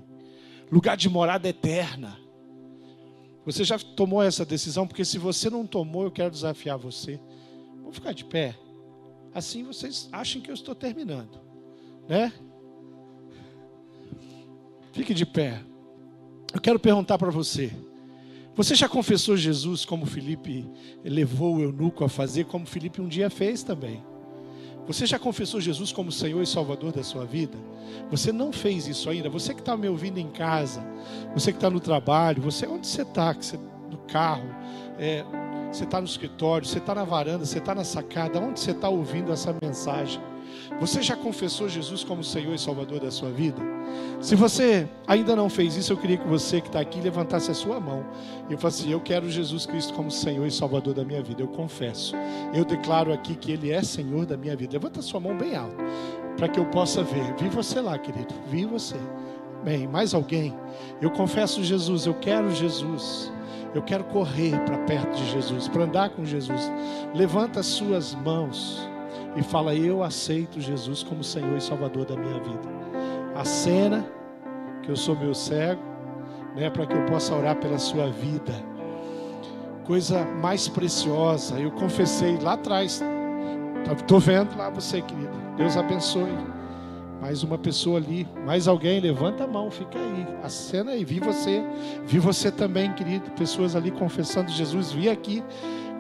lugar 0.71 0.95
de 0.95 1.09
morada 1.09 1.47
eterna. 1.47 2.19
Você 3.43 3.63
já 3.63 3.79
tomou 3.79 4.21
essa 4.21 4.45
decisão? 4.45 4.85
Porque 4.85 5.03
se 5.03 5.17
você 5.17 5.49
não 5.49 5.65
tomou, 5.65 6.03
eu 6.03 6.11
quero 6.11 6.29
desafiar 6.29 6.77
você. 6.77 7.19
Vamos 7.79 7.95
ficar 7.95 8.13
de 8.13 8.25
pé. 8.25 8.55
Assim 9.33 9.63
vocês 9.63 10.09
acham 10.11 10.41
que 10.41 10.49
eu 10.49 10.53
estou 10.53 10.73
terminando, 10.73 11.39
né? 12.07 12.33
Fique 14.91 15.13
de 15.13 15.25
pé. 15.25 15.63
Eu 16.53 16.59
quero 16.59 16.79
perguntar 16.79 17.17
para 17.17 17.29
você. 17.29 17.71
Você 18.55 18.75
já 18.75 18.89
confessou 18.89 19.37
Jesus 19.37 19.85
como 19.85 20.05
Felipe 20.05 20.67
levou 21.03 21.57
o 21.57 21.61
eunuco 21.61 22.03
a 22.03 22.09
fazer, 22.09 22.45
como 22.45 22.65
Felipe 22.65 22.99
um 22.99 23.07
dia 23.07 23.29
fez 23.29 23.63
também? 23.63 24.03
Você 24.85 25.05
já 25.05 25.19
confessou 25.19 25.61
Jesus 25.61 25.91
como 25.91 26.11
Senhor 26.11 26.41
e 26.41 26.47
Salvador 26.47 26.91
da 26.91 27.03
sua 27.03 27.23
vida? 27.23 27.55
Você 28.09 28.31
não 28.31 28.51
fez 28.51 28.87
isso 28.87 29.07
ainda? 29.07 29.29
Você 29.29 29.53
que 29.53 29.59
está 29.59 29.77
me 29.77 29.87
ouvindo 29.87 30.17
em 30.17 30.29
casa, 30.31 30.83
você 31.33 31.51
que 31.51 31.57
está 31.57 31.69
no 31.69 31.79
trabalho, 31.79 32.41
você 32.41 32.65
onde 32.65 32.87
você 32.87 33.03
está, 33.03 33.35
no 33.89 33.99
carro, 33.99 34.49
é, 34.97 35.23
você 35.71 35.83
está 35.83 35.99
no 35.99 36.07
escritório, 36.07 36.67
você 36.67 36.79
está 36.79 36.95
na 36.95 37.03
varanda, 37.03 37.45
você 37.45 37.59
está 37.59 37.75
na 37.75 37.83
sacada, 37.83 38.39
onde 38.39 38.59
você 38.59 38.71
está 38.71 38.89
ouvindo 38.89 39.31
essa 39.31 39.55
mensagem? 39.61 40.21
Você 40.79 41.01
já 41.01 41.15
confessou 41.15 41.67
Jesus 41.67 42.03
como 42.03 42.23
Senhor 42.23 42.53
e 42.53 42.59
Salvador 42.59 42.99
da 42.99 43.11
sua 43.11 43.29
vida? 43.29 43.61
Se 44.21 44.35
você 44.35 44.87
ainda 45.07 45.35
não 45.35 45.49
fez 45.49 45.75
isso, 45.75 45.91
eu 45.91 45.97
queria 45.97 46.17
que 46.17 46.27
você 46.27 46.61
que 46.61 46.67
está 46.67 46.79
aqui 46.79 47.01
levantasse 47.01 47.51
a 47.51 47.53
sua 47.53 47.79
mão 47.79 48.05
e 48.49 48.55
falasse: 48.55 48.83
assim, 48.83 48.91
Eu 48.91 49.01
quero 49.01 49.29
Jesus 49.29 49.65
Cristo 49.65 49.93
como 49.93 50.09
Senhor 50.09 50.45
e 50.45 50.51
Salvador 50.51 50.93
da 50.93 51.03
minha 51.03 51.21
vida. 51.21 51.41
Eu 51.41 51.47
confesso. 51.47 52.15
Eu 52.53 52.63
declaro 52.63 53.11
aqui 53.11 53.35
que 53.35 53.51
Ele 53.51 53.71
é 53.71 53.81
Senhor 53.81 54.25
da 54.25 54.37
minha 54.37 54.55
vida. 54.55 54.73
Levanta 54.73 54.99
a 54.99 55.03
sua 55.03 55.19
mão 55.19 55.37
bem 55.37 55.55
alto 55.55 55.75
para 56.37 56.47
que 56.47 56.59
eu 56.59 56.65
possa 56.67 57.03
ver. 57.03 57.35
Vi 57.37 57.49
você 57.49 57.81
lá, 57.81 57.97
querido. 57.97 58.33
Vi 58.47 58.65
você. 58.65 58.95
Bem, 59.63 59.87
mais 59.87 60.13
alguém? 60.13 60.55
Eu 61.01 61.11
confesso 61.11 61.63
Jesus. 61.63 62.05
Eu 62.05 62.13
quero 62.13 62.49
Jesus. 62.55 63.31
Eu 63.73 63.83
quero 63.83 64.03
correr 64.05 64.59
para 64.65 64.77
perto 64.79 65.15
de 65.15 65.31
Jesus, 65.31 65.67
para 65.67 65.83
andar 65.83 66.09
com 66.09 66.25
Jesus. 66.25 66.71
Levanta 67.13 67.59
as 67.59 67.67
suas 67.67 68.15
mãos 68.15 68.89
e 69.35 69.43
fala: 69.43 69.75
Eu 69.75 70.03
aceito 70.03 70.59
Jesus 70.59 71.03
como 71.03 71.23
Senhor 71.23 71.55
e 71.57 71.61
Salvador 71.61 72.05
da 72.05 72.15
minha 72.15 72.39
vida. 72.39 72.67
A 73.35 73.45
cena 73.45 74.05
que 74.81 74.89
eu 74.89 74.95
sou 74.95 75.15
meu 75.15 75.33
cego, 75.33 75.81
né, 76.55 76.69
para 76.69 76.85
que 76.85 76.93
eu 76.93 77.05
possa 77.05 77.35
orar 77.35 77.55
pela 77.57 77.77
sua 77.77 78.09
vida. 78.09 78.53
Coisa 79.85 80.25
mais 80.25 80.67
preciosa. 80.67 81.59
Eu 81.59 81.71
confessei 81.71 82.37
lá 82.39 82.53
atrás. 82.53 83.01
Estou 83.95 84.19
vendo 84.19 84.57
lá 84.57 84.69
você, 84.69 85.01
querida. 85.01 85.31
Deus 85.57 85.77
abençoe. 85.77 86.58
Mais 87.21 87.43
uma 87.43 87.57
pessoa 87.57 87.97
ali, 87.97 88.25
mais 88.45 88.67
alguém, 88.67 88.99
levanta 88.99 89.43
a 89.43 89.47
mão, 89.47 89.69
fica 89.69 89.99
aí. 89.99 90.27
A 90.41 90.49
cena 90.49 90.91
aí, 90.91 91.03
vi 91.03 91.19
você, 91.19 91.61
vi 92.05 92.17
você 92.17 92.49
também, 92.51 92.93
querido. 92.93 93.29
Pessoas 93.31 93.75
ali 93.75 93.91
confessando 93.91 94.49
Jesus, 94.49 94.91
vi 94.91 95.09
aqui, 95.09 95.43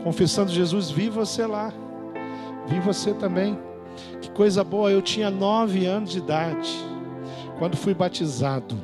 confessando 0.03 0.51
Jesus, 0.51 0.89
vi 0.89 1.09
você 1.09 1.45
lá, 1.45 1.73
vi 2.67 2.79
você 2.79 3.13
também. 3.13 3.59
Que 4.21 4.31
coisa 4.31 4.63
boa, 4.63 4.89
eu 4.89 5.01
tinha 5.01 5.29
nove 5.29 5.85
anos 5.85 6.11
de 6.11 6.19
idade 6.19 6.69
quando 7.57 7.75
fui 7.75 7.93
batizado, 7.93 8.77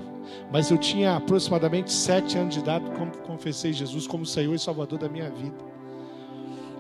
mas 0.51 0.69
eu 0.69 0.77
tinha 0.77 1.15
aproximadamente 1.15 1.91
sete 1.91 2.37
anos 2.37 2.53
de 2.53 2.59
idade 2.59 2.85
quando 2.97 3.17
confessei 3.19 3.71
Jesus 3.71 4.05
como 4.05 4.25
Senhor 4.25 4.53
e 4.53 4.59
Salvador 4.59 4.99
da 4.99 5.07
minha 5.07 5.29
vida. 5.29 5.55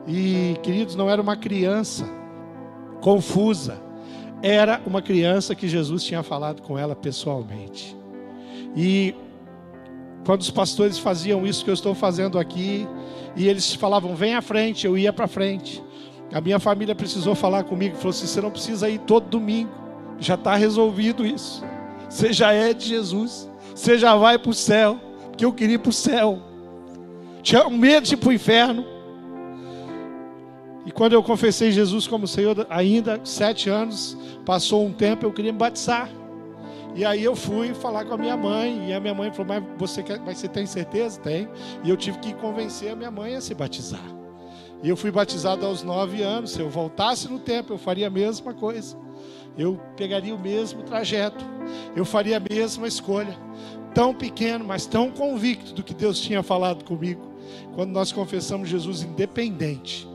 E, 0.05 0.57
queridos, 0.61 0.95
não 0.95 1.09
era 1.09 1.21
uma 1.21 1.37
criança 1.37 2.05
confusa, 3.01 3.81
era 4.41 4.81
uma 4.85 5.01
criança 5.01 5.55
que 5.55 5.67
Jesus 5.67 6.03
tinha 6.03 6.23
falado 6.23 6.61
com 6.61 6.77
ela 6.77 6.95
pessoalmente. 6.95 7.95
E 8.75 9.15
quando 10.25 10.41
os 10.41 10.51
pastores 10.51 10.97
faziam 10.97 11.45
isso 11.45 11.63
que 11.63 11.69
eu 11.69 11.73
estou 11.73 11.93
fazendo 11.93 12.37
aqui, 12.39 12.87
e 13.35 13.47
eles 13.47 13.73
falavam, 13.73 14.15
vem 14.15 14.33
à 14.33 14.41
frente, 14.41 14.85
eu 14.85 14.97
ia 14.97 15.13
para 15.13 15.27
frente. 15.27 15.83
A 16.33 16.41
minha 16.41 16.59
família 16.59 16.95
precisou 16.95 17.35
falar 17.35 17.63
comigo, 17.63 17.95
falou 17.95 18.09
assim: 18.09 18.27
você 18.27 18.41
não 18.41 18.51
precisa 18.51 18.89
ir 18.89 18.99
todo 18.99 19.29
domingo, 19.29 19.71
já 20.19 20.35
está 20.35 20.55
resolvido 20.55 21.25
isso. 21.25 21.63
Você 22.09 22.33
já 22.33 22.51
é 22.51 22.73
de 22.73 22.87
Jesus, 22.87 23.49
você 23.73 23.97
já 23.97 24.15
vai 24.15 24.37
para 24.37 24.49
o 24.49 24.53
céu, 24.53 24.99
porque 25.29 25.45
eu 25.45 25.53
queria 25.53 25.75
ir 25.75 25.79
para 25.79 25.89
o 25.89 25.93
céu. 25.93 26.39
Tinha 27.41 27.69
medo 27.69 28.07
de 28.07 28.15
ir 28.15 28.17
para 28.17 28.29
o 28.29 28.33
inferno. 28.33 28.85
E 30.85 30.91
quando 30.91 31.13
eu 31.13 31.23
confessei 31.23 31.71
Jesus 31.71 32.05
como 32.05 32.27
Senhor, 32.27 32.67
ainda 32.69 33.19
sete 33.23 33.69
anos, 33.69 34.15
passou 34.45 34.85
um 34.85 34.93
tempo, 34.93 35.25
eu 35.25 35.33
queria 35.33 35.51
me 35.51 35.57
batizar. 35.57 36.09
E 36.93 37.03
aí 37.03 37.23
eu 37.23 37.35
fui 37.35 37.73
falar 37.73 38.05
com 38.05 38.13
a 38.13 38.17
minha 38.17 38.37
mãe, 38.37 38.89
e 38.89 38.93
a 38.93 38.99
minha 38.99 39.13
mãe 39.13 39.31
falou, 39.31 39.47
mas 39.47 39.63
você, 39.77 40.03
quer, 40.03 40.19
mas 40.19 40.37
você 40.37 40.47
tem 40.47 40.65
certeza? 40.65 41.19
Tem. 41.19 41.49
E 41.83 41.89
eu 41.89 41.97
tive 41.97 42.19
que 42.19 42.33
convencer 42.35 42.91
a 42.91 42.95
minha 42.95 43.09
mãe 43.09 43.35
a 43.35 43.41
se 43.41 43.53
batizar. 43.53 44.05
E 44.83 44.87
eu 44.87 44.95
fui 44.95 45.09
batizado 45.09 45.65
aos 45.65 45.81
nove 45.81 46.21
anos. 46.21 46.51
Se 46.51 46.61
eu 46.61 46.69
voltasse 46.69 47.27
no 47.27 47.39
tempo, 47.39 47.73
eu 47.73 47.77
faria 47.77 48.05
a 48.05 48.09
mesma 48.09 48.53
coisa. 48.53 48.95
Eu 49.57 49.79
pegaria 49.97 50.35
o 50.35 50.39
mesmo 50.39 50.83
trajeto. 50.83 51.43
Eu 51.95 52.05
faria 52.05 52.37
a 52.37 52.39
mesma 52.39 52.87
escolha. 52.87 53.35
Tão 53.93 54.13
pequeno, 54.13 54.63
mas 54.63 54.85
tão 54.85 55.09
convicto 55.09 55.73
do 55.73 55.81
que 55.81 55.93
Deus 55.93 56.19
tinha 56.19 56.43
falado 56.43 56.85
comigo. 56.85 57.33
Quando 57.73 57.89
nós 57.89 58.11
confessamos 58.11 58.69
Jesus 58.69 59.01
independente 59.01 60.07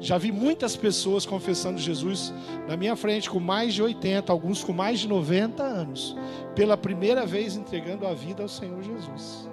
já 0.00 0.16
vi 0.16 0.32
muitas 0.32 0.74
pessoas 0.76 1.26
confessando 1.26 1.78
Jesus 1.78 2.32
na 2.66 2.74
minha 2.74 2.96
frente, 2.96 3.28
com 3.28 3.38
mais 3.38 3.74
de 3.74 3.82
80, 3.82 4.32
alguns 4.32 4.64
com 4.64 4.72
mais 4.72 5.00
de 5.00 5.08
90 5.08 5.62
anos, 5.62 6.16
pela 6.54 6.76
primeira 6.76 7.26
vez 7.26 7.54
entregando 7.54 8.06
a 8.06 8.14
vida 8.14 8.42
ao 8.42 8.48
Senhor 8.48 8.82
Jesus. 8.82 9.48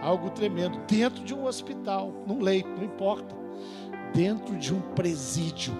Algo 0.00 0.30
tremendo, 0.30 0.78
dentro 0.86 1.24
de 1.24 1.34
um 1.34 1.46
hospital, 1.46 2.12
num 2.26 2.40
leito, 2.40 2.68
não 2.68 2.84
importa, 2.84 3.34
dentro 4.14 4.56
de 4.56 4.72
um 4.72 4.80
presídio. 4.94 5.74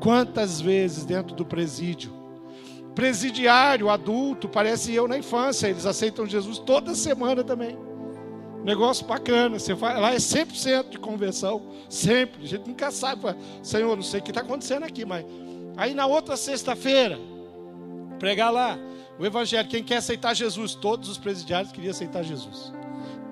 Quantas 0.00 0.62
vezes 0.62 1.04
dentro 1.04 1.36
do 1.36 1.44
presídio? 1.44 2.10
Presidiário, 2.94 3.90
adulto, 3.90 4.48
parece 4.48 4.94
eu 4.94 5.06
na 5.06 5.18
infância, 5.18 5.68
eles 5.68 5.84
aceitam 5.84 6.26
Jesus 6.26 6.58
toda 6.58 6.94
semana 6.94 7.44
também. 7.44 7.76
Negócio 8.64 9.06
bacana. 9.06 9.58
Você 9.58 9.74
vai, 9.74 10.00
lá 10.00 10.12
é 10.12 10.16
100% 10.16 10.88
de 10.88 10.98
conversão. 10.98 11.62
Sempre. 11.88 12.44
A 12.44 12.48
gente 12.48 12.66
nunca 12.66 12.90
sabe. 12.90 13.22
Senhor, 13.62 13.94
não 13.94 14.02
sei 14.02 14.20
o 14.20 14.22
que 14.22 14.30
está 14.30 14.40
acontecendo 14.40 14.84
aqui, 14.84 15.04
mas. 15.04 15.24
Aí 15.76 15.92
na 15.92 16.06
outra 16.06 16.36
sexta-feira, 16.36 17.18
pregar 18.18 18.50
lá. 18.50 18.78
O 19.18 19.24
Evangelho. 19.24 19.68
Quem 19.68 19.84
quer 19.84 19.98
aceitar 19.98 20.34
Jesus? 20.34 20.74
Todos 20.74 21.08
os 21.08 21.18
presidiários 21.18 21.70
queriam 21.70 21.90
aceitar 21.90 22.22
Jesus. 22.24 22.72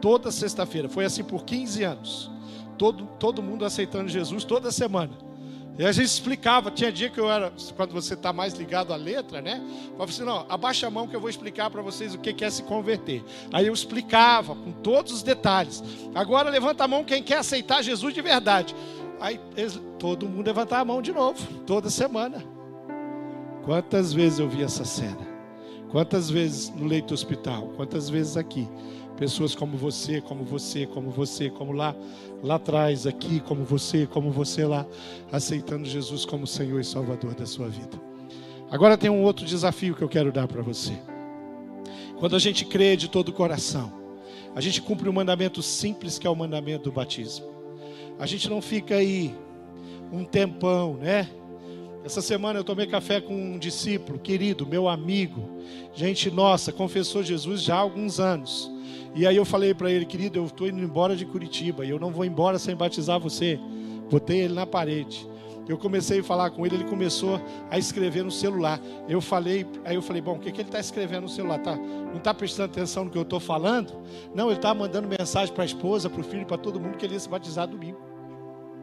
Toda 0.01 0.31
sexta-feira. 0.31 0.89
Foi 0.89 1.05
assim 1.05 1.25
por 1.25 1.45
15 1.45 1.83
anos. 1.83 2.31
Todo, 2.77 3.07
todo 3.19 3.43
mundo 3.43 3.65
aceitando 3.65 4.09
Jesus 4.09 4.45
toda 4.45 4.71
semana. 4.71 5.32
E 5.79 5.85
a 5.87 5.91
gente 5.91 6.07
explicava, 6.07 6.71
tinha 6.71 6.93
dia 6.93 7.09
que 7.09 7.19
eu 7.19 7.31
era, 7.31 7.51
quando 7.77 7.93
você 7.93 8.13
está 8.13 8.31
mais 8.31 8.53
ligado 8.55 8.93
à 8.93 8.97
letra, 8.97 9.41
né? 9.41 9.63
Falava 9.93 10.11
assim, 10.11 10.23
não, 10.23 10.45
abaixa 10.49 10.87
a 10.87 10.91
mão 10.91 11.09
que 11.09 11.17
eu 11.17 11.21
vou 11.21 11.31
explicar 11.31 11.71
para 11.71 11.81
vocês 11.81 12.15
o 12.15 12.19
que 12.19 12.45
é 12.45 12.51
se 12.51 12.63
converter. 12.63 13.25
Aí 13.53 13.67
eu 13.67 13.73
explicava 13.73 14.55
com 14.55 14.71
todos 14.71 15.13
os 15.13 15.23
detalhes. 15.23 15.83
Agora 16.15 16.51
levanta 16.51 16.85
a 16.85 16.89
mão 16.89 17.03
quem 17.05 17.23
quer 17.23 17.39
aceitar 17.39 17.83
Jesus 17.83 18.13
de 18.13 18.21
verdade. 18.21 18.77
Aí 19.19 19.41
todo 19.99 20.29
mundo 20.29 20.47
levantava 20.47 20.83
a 20.83 20.85
mão 20.85 21.01
de 21.01 21.13
novo, 21.13 21.41
toda 21.65 21.89
semana. 21.89 22.45
Quantas 23.65 24.13
vezes 24.13 24.41
eu 24.41 24.49
vi 24.49 24.63
essa 24.63 24.85
cena? 24.85 25.33
Quantas 25.91 26.29
vezes 26.29 26.69
no 26.71 26.87
leito 26.87 27.15
hospital? 27.15 27.73
Quantas 27.77 28.11
vezes 28.11 28.37
aqui? 28.37 28.69
Pessoas 29.23 29.55
como 29.55 29.77
você, 29.77 30.21
como 30.21 30.43
você, 30.43 30.85
como 30.85 31.09
você, 31.09 31.49
como 31.49 31.71
lá, 31.71 31.95
lá 32.43 32.57
atrás, 32.57 33.07
aqui, 33.07 33.39
como 33.39 33.63
você, 33.63 34.05
como 34.05 34.33
você 34.33 34.67
lá, 34.67 34.85
aceitando 35.31 35.89
Jesus 35.89 36.25
como 36.25 36.45
Senhor 36.45 36.81
e 36.81 36.85
Salvador 36.85 37.33
da 37.33 37.47
sua 37.47 37.69
vida. 37.69 38.03
Agora 38.69 38.99
tem 38.99 39.09
um 39.09 39.23
outro 39.23 39.47
desafio 39.47 39.95
que 39.95 40.03
eu 40.03 40.09
quero 40.09 40.33
dar 40.33 40.49
para 40.49 40.61
você. 40.61 40.91
Quando 42.19 42.35
a 42.35 42.39
gente 42.41 42.65
crê 42.65 42.97
de 42.97 43.09
todo 43.09 43.29
o 43.29 43.33
coração, 43.33 43.93
a 44.57 44.61
gente 44.61 44.83
cumpre 44.83 45.09
um 45.09 45.13
mandamento 45.13 45.63
simples 45.63 46.19
que 46.19 46.27
é 46.27 46.31
o 46.31 46.35
mandamento 46.35 46.91
do 46.91 46.93
batismo. 46.93 47.47
A 48.19 48.27
gente 48.27 48.51
não 48.51 48.61
fica 48.61 48.97
aí 48.97 49.33
um 50.11 50.25
tempão, 50.25 50.95
né? 50.95 51.29
Essa 52.05 52.21
semana 52.21 52.59
eu 52.59 52.65
tomei 52.65 52.87
café 52.87 53.21
com 53.21 53.33
um 53.33 53.59
discípulo 53.59 54.19
querido, 54.19 54.67
meu 54.67 54.89
amigo, 54.89 55.49
gente 55.95 56.33
nossa, 56.33 56.73
confessou 56.73 57.23
Jesus 57.23 57.63
já 57.63 57.77
há 57.77 57.79
alguns 57.79 58.19
anos. 58.19 58.69
E 59.15 59.25
aí 59.25 59.37
eu 59.37 59.45
falei 59.45 59.73
para 59.73 59.91
ele, 59.91 60.05
querido, 60.05 60.39
eu 60.39 60.47
estou 60.47 60.67
indo 60.67 60.81
embora 60.81 61.15
de 61.15 61.25
Curitiba 61.25 61.85
e 61.85 61.91
eu 61.91 62.01
não 62.01 62.11
vou 62.11 62.25
embora 62.25 62.59
sem 62.59 62.75
batizar 62.75 63.21
você. 63.21 63.59
Botei 64.11 64.41
ele 64.41 64.55
na 64.55 64.67
parede. 64.67 65.29
Eu 65.69 65.79
comecei 65.79 66.19
a 66.19 66.25
falar 66.25 66.51
com 66.51 66.67
ele, 66.67 66.75
ele 66.75 66.85
começou 66.85 67.41
a 67.71 67.79
escrever 67.79 68.25
no 68.25 68.33
celular. 68.33 68.81
Eu 69.09 69.21
falei, 69.21 69.65
aí 69.85 69.95
eu 69.95 70.03
falei, 70.03 70.21
bom, 70.21 70.35
o 70.35 70.39
que, 70.41 70.51
que 70.51 70.61
ele 70.61 70.69
está 70.69 70.81
escrevendo 70.81 71.23
no 71.23 71.29
celular? 71.29 71.61
Tá, 71.61 71.77
não 71.77 72.17
está 72.17 72.35
prestando 72.35 72.73
atenção 72.73 73.05
no 73.05 73.11
que 73.11 73.19
eu 73.19 73.23
estou 73.23 73.39
falando? 73.39 73.93
Não, 74.35 74.49
ele 74.49 74.57
está 74.57 74.75
mandando 74.75 75.07
mensagem 75.07 75.55
para 75.55 75.63
a 75.63 75.67
esposa, 75.67 76.11
para 76.11 76.21
o 76.21 76.25
filho, 76.25 76.47
para 76.47 76.59
todo 76.59 76.81
mundo 76.81 76.97
que 76.97 77.07
ele 77.07 77.15
ia 77.15 77.21
se 77.21 77.29
batizar 77.29 77.69
domingo. 77.69 78.01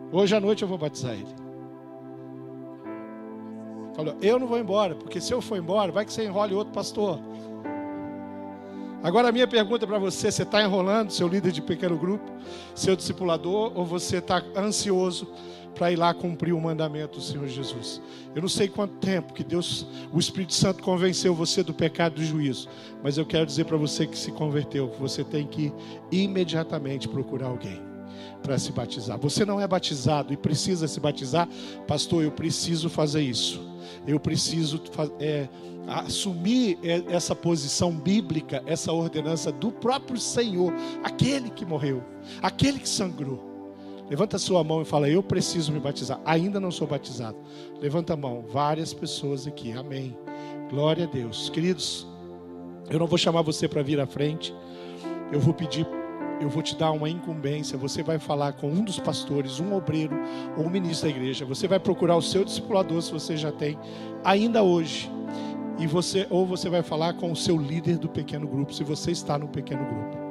Hoje 0.10 0.34
à 0.34 0.40
noite 0.40 0.62
eu 0.62 0.70
vou 0.70 0.78
batizar 0.78 1.14
ele. 1.14 1.49
Falou, 4.00 4.16
eu 4.22 4.40
não 4.40 4.48
vou 4.48 4.58
embora, 4.58 4.96
porque 4.96 5.20
se 5.20 5.34
eu 5.34 5.42
for 5.42 5.58
embora, 5.58 5.92
vai 5.92 6.06
que 6.06 6.14
você 6.14 6.24
enrole 6.24 6.54
outro 6.54 6.74
pastor. 6.74 7.20
Agora 9.04 9.28
a 9.28 9.32
minha 9.34 9.46
pergunta 9.46 9.86
para 9.86 10.00
você: 10.00 10.32
você 10.32 10.44
está 10.44 10.64
enrolando 10.64 11.12
seu 11.12 11.28
líder 11.28 11.52
de 11.52 11.62
pequeno 11.62 11.98
grupo, 11.98 12.24
seu 12.74 12.96
discipulador, 12.96 13.74
ou 13.76 13.86
você 13.86 14.20
está 14.20 14.42
ansioso 14.56 15.28
para 15.76 15.92
ir 15.92 15.98
lá 15.98 16.14
cumprir 16.14 16.54
o 16.54 16.62
mandamento 16.62 17.18
do 17.18 17.22
Senhor 17.22 17.46
Jesus? 17.50 18.02
Eu 18.34 18.42
não 18.42 18.48
sei 18.48 18.70
quanto 18.70 18.94
tempo 19.06 19.34
que 19.34 19.44
Deus, 19.44 19.86
o 20.14 20.18
Espírito 20.18 20.54
Santo 20.54 20.82
convenceu 20.82 21.36
você 21.36 21.62
do 21.62 21.74
pecado 21.74 22.16
do 22.16 22.24
juízo, 22.24 22.70
mas 23.04 23.18
eu 23.18 23.26
quero 23.26 23.46
dizer 23.46 23.66
para 23.66 23.76
você 23.76 24.08
que 24.08 24.18
se 24.18 24.32
converteu, 24.32 24.88
que 24.88 25.02
você 25.02 25.26
tem 25.26 25.46
que 25.46 25.74
imediatamente 26.10 27.06
procurar 27.06 27.48
alguém 27.48 27.89
para 28.42 28.58
se 28.58 28.72
batizar. 28.72 29.18
Você 29.20 29.46
não 29.46 29.60
é 29.60 29.68
batizado 29.68 30.34
e 30.34 30.38
precisa 30.38 30.88
se 30.88 31.00
batizar, 31.00 31.48
pastor, 31.88 32.24
eu 32.24 32.32
preciso 32.32 32.90
fazer 32.90 33.22
isso. 33.22 33.68
Eu 34.08 34.20
preciso 34.20 34.82
é, 35.20 35.48
assumir 35.88 36.78
essa 37.10 37.36
posição 37.36 37.92
bíblica, 37.92 38.64
essa 38.66 38.92
ordenança 38.94 39.52
do 39.52 39.72
próprio 39.72 40.20
Senhor, 40.20 40.74
aquele 41.04 41.50
que 41.50 41.66
morreu, 41.66 42.04
aquele 42.42 42.80
que 42.80 42.90
sangrou. 42.90 43.50
Levanta 44.10 44.40
sua 44.40 44.64
mão 44.64 44.82
e 44.82 44.86
fala: 44.86 45.08
Eu 45.08 45.22
preciso 45.22 45.72
me 45.72 45.80
batizar. 45.80 46.20
Ainda 46.26 46.60
não 46.60 46.72
sou 46.72 46.88
batizado. 46.88 47.38
Levanta 47.80 48.14
a 48.14 48.18
mão. 48.18 48.44
Várias 48.52 48.92
pessoas 48.92 49.46
aqui. 49.46 49.72
Amém. 49.72 50.18
Glória 50.70 51.06
a 51.06 51.08
Deus. 51.08 51.50
Queridos, 51.50 52.08
eu 52.90 52.98
não 52.98 53.06
vou 53.06 53.20
chamar 53.20 53.44
você 53.44 53.68
para 53.68 53.84
vir 53.84 54.00
à 54.00 54.08
frente. 54.08 54.54
Eu 55.32 55.40
vou 55.40 55.54
pedir 55.54 55.86
eu 56.40 56.50
vou 56.50 56.62
te 56.62 56.76
dar 56.76 56.92
uma 56.92 57.10
incumbência. 57.10 57.78
Você 57.78 58.02
vai 58.02 58.18
falar 58.20 58.54
com 58.54 58.70
um 58.70 58.84
dos 58.84 59.00
pastores, 59.00 59.60
um 59.60 59.74
obreiro 59.74 60.16
ou 60.58 60.66
um 60.66 60.70
ministro 60.70 61.10
da 61.10 61.16
igreja. 61.16 61.46
Você 61.46 61.68
vai 61.68 61.80
procurar 61.80 62.16
o 62.16 62.22
seu 62.22 62.44
discipulador, 62.46 63.02
se 63.02 63.12
você 63.12 63.36
já 63.36 63.52
tem, 63.52 63.78
ainda 64.24 64.64
hoje. 64.64 65.12
E 65.78 65.88
você, 65.88 66.28
ou 66.30 66.46
você 66.46 66.70
vai 66.70 66.84
falar 66.84 67.14
com 67.14 67.32
o 67.32 67.36
seu 67.36 67.58
líder 67.58 67.98
do 67.98 68.10
pequeno 68.10 68.48
grupo, 68.48 68.74
se 68.74 68.84
você 68.84 69.12
está 69.12 69.38
no 69.38 69.48
pequeno 69.48 69.86
grupo. 69.86 70.29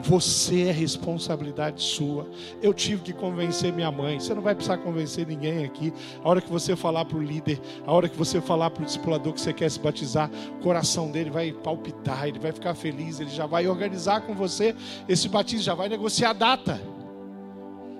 Você 0.00 0.62
é 0.64 0.72
responsabilidade 0.72 1.82
sua. 1.82 2.28
Eu 2.62 2.72
tive 2.74 3.02
que 3.02 3.12
convencer 3.12 3.72
minha 3.72 3.90
mãe. 3.90 4.20
Você 4.20 4.34
não 4.34 4.42
vai 4.42 4.54
precisar 4.54 4.78
convencer 4.78 5.26
ninguém 5.26 5.64
aqui. 5.64 5.92
A 6.22 6.28
hora 6.28 6.40
que 6.40 6.50
você 6.50 6.76
falar 6.76 7.04
para 7.04 7.18
o 7.18 7.22
líder, 7.22 7.60
a 7.86 7.92
hora 7.92 8.08
que 8.08 8.16
você 8.16 8.40
falar 8.40 8.70
para 8.70 8.82
o 8.82 8.86
discipulador 8.86 9.32
que 9.32 9.40
você 9.40 9.52
quer 9.52 9.70
se 9.70 9.80
batizar, 9.80 10.30
o 10.58 10.62
coração 10.62 11.10
dele 11.10 11.30
vai 11.30 11.52
palpitar, 11.52 12.28
ele 12.28 12.38
vai 12.38 12.52
ficar 12.52 12.74
feliz, 12.74 13.20
ele 13.20 13.30
já 13.30 13.46
vai 13.46 13.66
organizar 13.66 14.20
com 14.22 14.34
você 14.34 14.74
esse 15.08 15.28
batismo, 15.28 15.62
já 15.62 15.74
vai 15.74 15.88
negociar 15.88 16.30
a 16.30 16.34
data. 16.34 16.96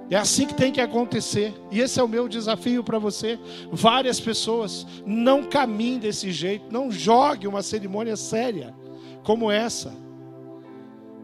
É 0.09 0.17
assim 0.17 0.47
que 0.47 0.55
tem 0.55 0.73
que 0.73 0.81
acontecer. 0.81 1.53
E 1.71 1.81
esse 1.81 1.99
é 1.99 2.03
o 2.03 2.09
meu 2.09 2.29
desafio 2.29 2.85
para 2.85 2.99
você. 2.99 3.39
Várias 3.73 4.21
pessoas 4.21 4.87
não 5.05 5.43
caminhem 5.43 5.99
desse 5.99 6.31
jeito, 6.31 6.67
não 6.71 6.91
jogue 6.91 7.49
uma 7.49 7.63
cerimônia 7.63 8.17
séria 8.17 8.75
como 9.25 9.51
essa. 9.51 10.06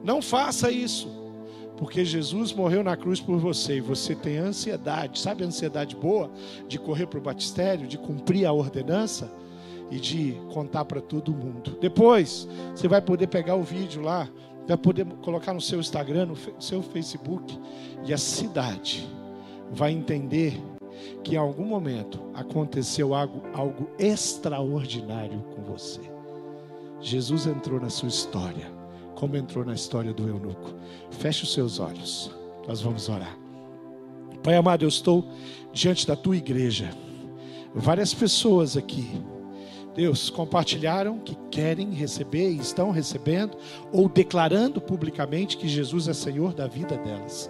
Não 0.04 0.20
faça 0.20 0.70
isso. 0.70 1.08
Porque 1.76 2.04
Jesus 2.04 2.52
morreu 2.52 2.84
na 2.84 2.96
cruz 2.96 3.20
por 3.20 3.38
você 3.38 3.76
e 3.76 3.80
você 3.80 4.14
tem 4.14 4.36
ansiedade, 4.36 5.18
sabe 5.18 5.42
a 5.42 5.46
ansiedade 5.46 5.96
boa 5.96 6.30
de 6.68 6.78
correr 6.78 7.06
para 7.06 7.18
o 7.18 7.22
batistério, 7.22 7.88
de 7.88 7.98
cumprir 7.98 8.46
a 8.46 8.52
ordenança 8.52 9.32
e 9.90 9.98
de 9.98 10.36
contar 10.52 10.84
para 10.84 11.00
todo 11.00 11.34
mundo. 11.34 11.76
Depois, 11.80 12.46
você 12.74 12.86
vai 12.86 13.02
poder 13.02 13.26
pegar 13.26 13.56
o 13.56 13.62
vídeo 13.62 14.00
lá 14.00 14.28
vai 14.66 14.76
poder 14.76 15.04
colocar 15.22 15.52
no 15.52 15.60
seu 15.60 15.80
Instagram, 15.80 16.26
no 16.26 16.36
seu 16.60 16.82
Facebook, 16.82 17.58
e 18.04 18.12
a 18.12 18.18
cidade 18.18 19.08
vai 19.70 19.92
entender 19.92 20.60
que 21.24 21.34
em 21.34 21.38
algum 21.38 21.64
momento 21.64 22.20
aconteceu 22.34 23.14
algo, 23.14 23.42
algo 23.54 23.88
extraordinário 23.98 25.42
com 25.54 25.62
você. 25.62 26.00
Jesus 27.00 27.46
entrou 27.46 27.80
na 27.80 27.90
sua 27.90 28.08
história, 28.08 28.70
como 29.22 29.36
entrou 29.36 29.64
na 29.64 29.72
história 29.72 30.12
do 30.12 30.26
eunuco. 30.26 30.74
Feche 31.12 31.44
os 31.44 31.52
seus 31.52 31.78
olhos, 31.78 32.28
nós 32.66 32.80
vamos 32.80 33.08
orar. 33.08 33.38
Pai 34.42 34.56
amado, 34.56 34.84
eu 34.84 34.88
estou 34.88 35.24
diante 35.72 36.04
da 36.04 36.16
tua 36.16 36.36
igreja, 36.36 36.90
várias 37.72 38.12
pessoas 38.12 38.76
aqui 38.76 39.22
Deus, 39.94 40.28
compartilharam 40.28 41.20
que 41.20 41.36
querem 41.52 41.92
receber 41.92 42.50
e 42.50 42.58
estão 42.58 42.90
recebendo, 42.90 43.56
ou 43.92 44.08
declarando 44.08 44.80
publicamente 44.80 45.56
que 45.56 45.68
Jesus 45.68 46.08
é 46.08 46.14
Senhor 46.14 46.52
da 46.52 46.66
vida 46.66 46.96
delas. 46.96 47.48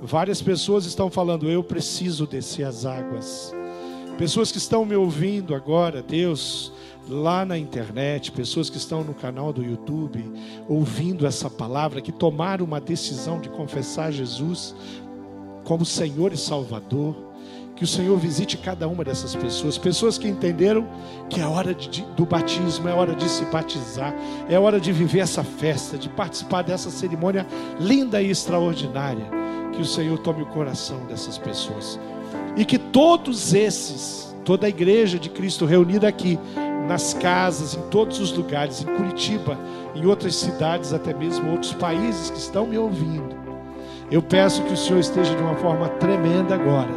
Várias 0.00 0.40
pessoas 0.40 0.84
estão 0.84 1.10
falando, 1.10 1.50
eu 1.50 1.64
preciso 1.64 2.26
descer 2.26 2.64
as 2.64 2.84
águas. 2.84 3.52
Pessoas 4.18 4.50
que 4.50 4.58
estão 4.58 4.84
me 4.84 4.96
ouvindo 4.96 5.54
agora, 5.54 6.02
Deus, 6.02 6.72
lá 7.08 7.44
na 7.44 7.56
internet, 7.56 8.32
pessoas 8.32 8.68
que 8.68 8.76
estão 8.76 9.04
no 9.04 9.14
canal 9.14 9.52
do 9.52 9.62
YouTube, 9.62 10.24
ouvindo 10.68 11.24
essa 11.24 11.48
palavra, 11.48 12.00
que 12.00 12.10
tomaram 12.10 12.64
uma 12.64 12.80
decisão 12.80 13.40
de 13.40 13.48
confessar 13.48 14.10
Jesus 14.10 14.74
como 15.62 15.84
Senhor 15.84 16.32
e 16.32 16.36
Salvador 16.36 17.28
que 17.76 17.84
o 17.84 17.86
Senhor 17.86 18.18
visite 18.18 18.58
cada 18.58 18.88
uma 18.88 19.04
dessas 19.04 19.36
pessoas, 19.36 19.78
pessoas 19.78 20.18
que 20.18 20.26
entenderam 20.26 20.84
que 21.30 21.40
é 21.40 21.46
hora 21.46 21.72
de, 21.72 22.02
do 22.16 22.26
batismo, 22.26 22.88
é 22.88 22.92
hora 22.92 23.14
de 23.14 23.28
se 23.28 23.44
batizar, 23.44 24.12
é 24.50 24.58
hora 24.58 24.80
de 24.80 24.90
viver 24.90 25.20
essa 25.20 25.44
festa, 25.44 25.96
de 25.96 26.08
participar 26.08 26.62
dessa 26.62 26.90
cerimônia 26.90 27.46
linda 27.78 28.20
e 28.20 28.32
extraordinária. 28.32 29.30
Que 29.72 29.80
o 29.80 29.84
Senhor 29.84 30.18
tome 30.18 30.42
o 30.42 30.46
coração 30.46 31.06
dessas 31.06 31.38
pessoas 31.38 32.00
e 32.58 32.64
que 32.64 32.76
todos 32.76 33.54
esses, 33.54 34.34
toda 34.44 34.66
a 34.66 34.68
igreja 34.68 35.16
de 35.16 35.30
Cristo 35.30 35.64
reunida 35.64 36.08
aqui, 36.08 36.36
nas 36.88 37.14
casas, 37.14 37.74
em 37.74 37.82
todos 37.88 38.18
os 38.18 38.32
lugares, 38.32 38.82
em 38.82 38.86
Curitiba, 38.86 39.56
em 39.94 40.04
outras 40.04 40.34
cidades, 40.34 40.92
até 40.92 41.14
mesmo 41.14 41.52
outros 41.52 41.72
países 41.74 42.30
que 42.30 42.38
estão 42.38 42.66
me 42.66 42.76
ouvindo. 42.76 43.36
Eu 44.10 44.20
peço 44.20 44.62
que 44.64 44.72
o 44.72 44.76
Senhor 44.76 44.98
esteja 44.98 45.34
de 45.34 45.42
uma 45.42 45.54
forma 45.56 45.88
tremenda 45.90 46.54
agora 46.54 46.90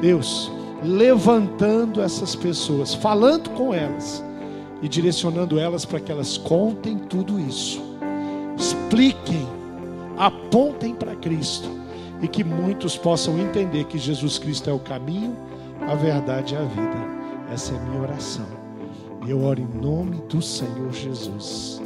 Deus, 0.00 0.52
levantando 0.82 2.02
essas 2.02 2.36
pessoas, 2.36 2.92
falando 2.92 3.48
com 3.50 3.72
elas 3.72 4.22
e 4.82 4.88
direcionando 4.88 5.58
elas 5.58 5.86
para 5.86 5.98
que 5.98 6.12
elas 6.12 6.36
contem 6.36 6.98
tudo 6.98 7.40
isso, 7.40 7.82
expliquem, 8.54 9.48
apontem 10.18 10.94
para 10.94 11.16
Cristo 11.16 11.83
e 12.24 12.28
que 12.28 12.42
muitos 12.42 12.96
possam 12.96 13.38
entender 13.38 13.84
que 13.84 13.98
Jesus 13.98 14.38
Cristo 14.38 14.70
é 14.70 14.72
o 14.72 14.78
caminho, 14.78 15.36
a 15.86 15.94
verdade 15.94 16.54
e 16.54 16.56
a 16.56 16.62
vida. 16.62 16.96
Essa 17.52 17.74
é 17.74 17.76
a 17.76 17.80
minha 17.80 18.00
oração. 18.00 18.46
E 19.26 19.30
eu 19.30 19.42
oro 19.42 19.60
em 19.60 19.66
nome 19.66 20.22
do 20.22 20.40
Senhor 20.40 20.90
Jesus. 20.90 21.82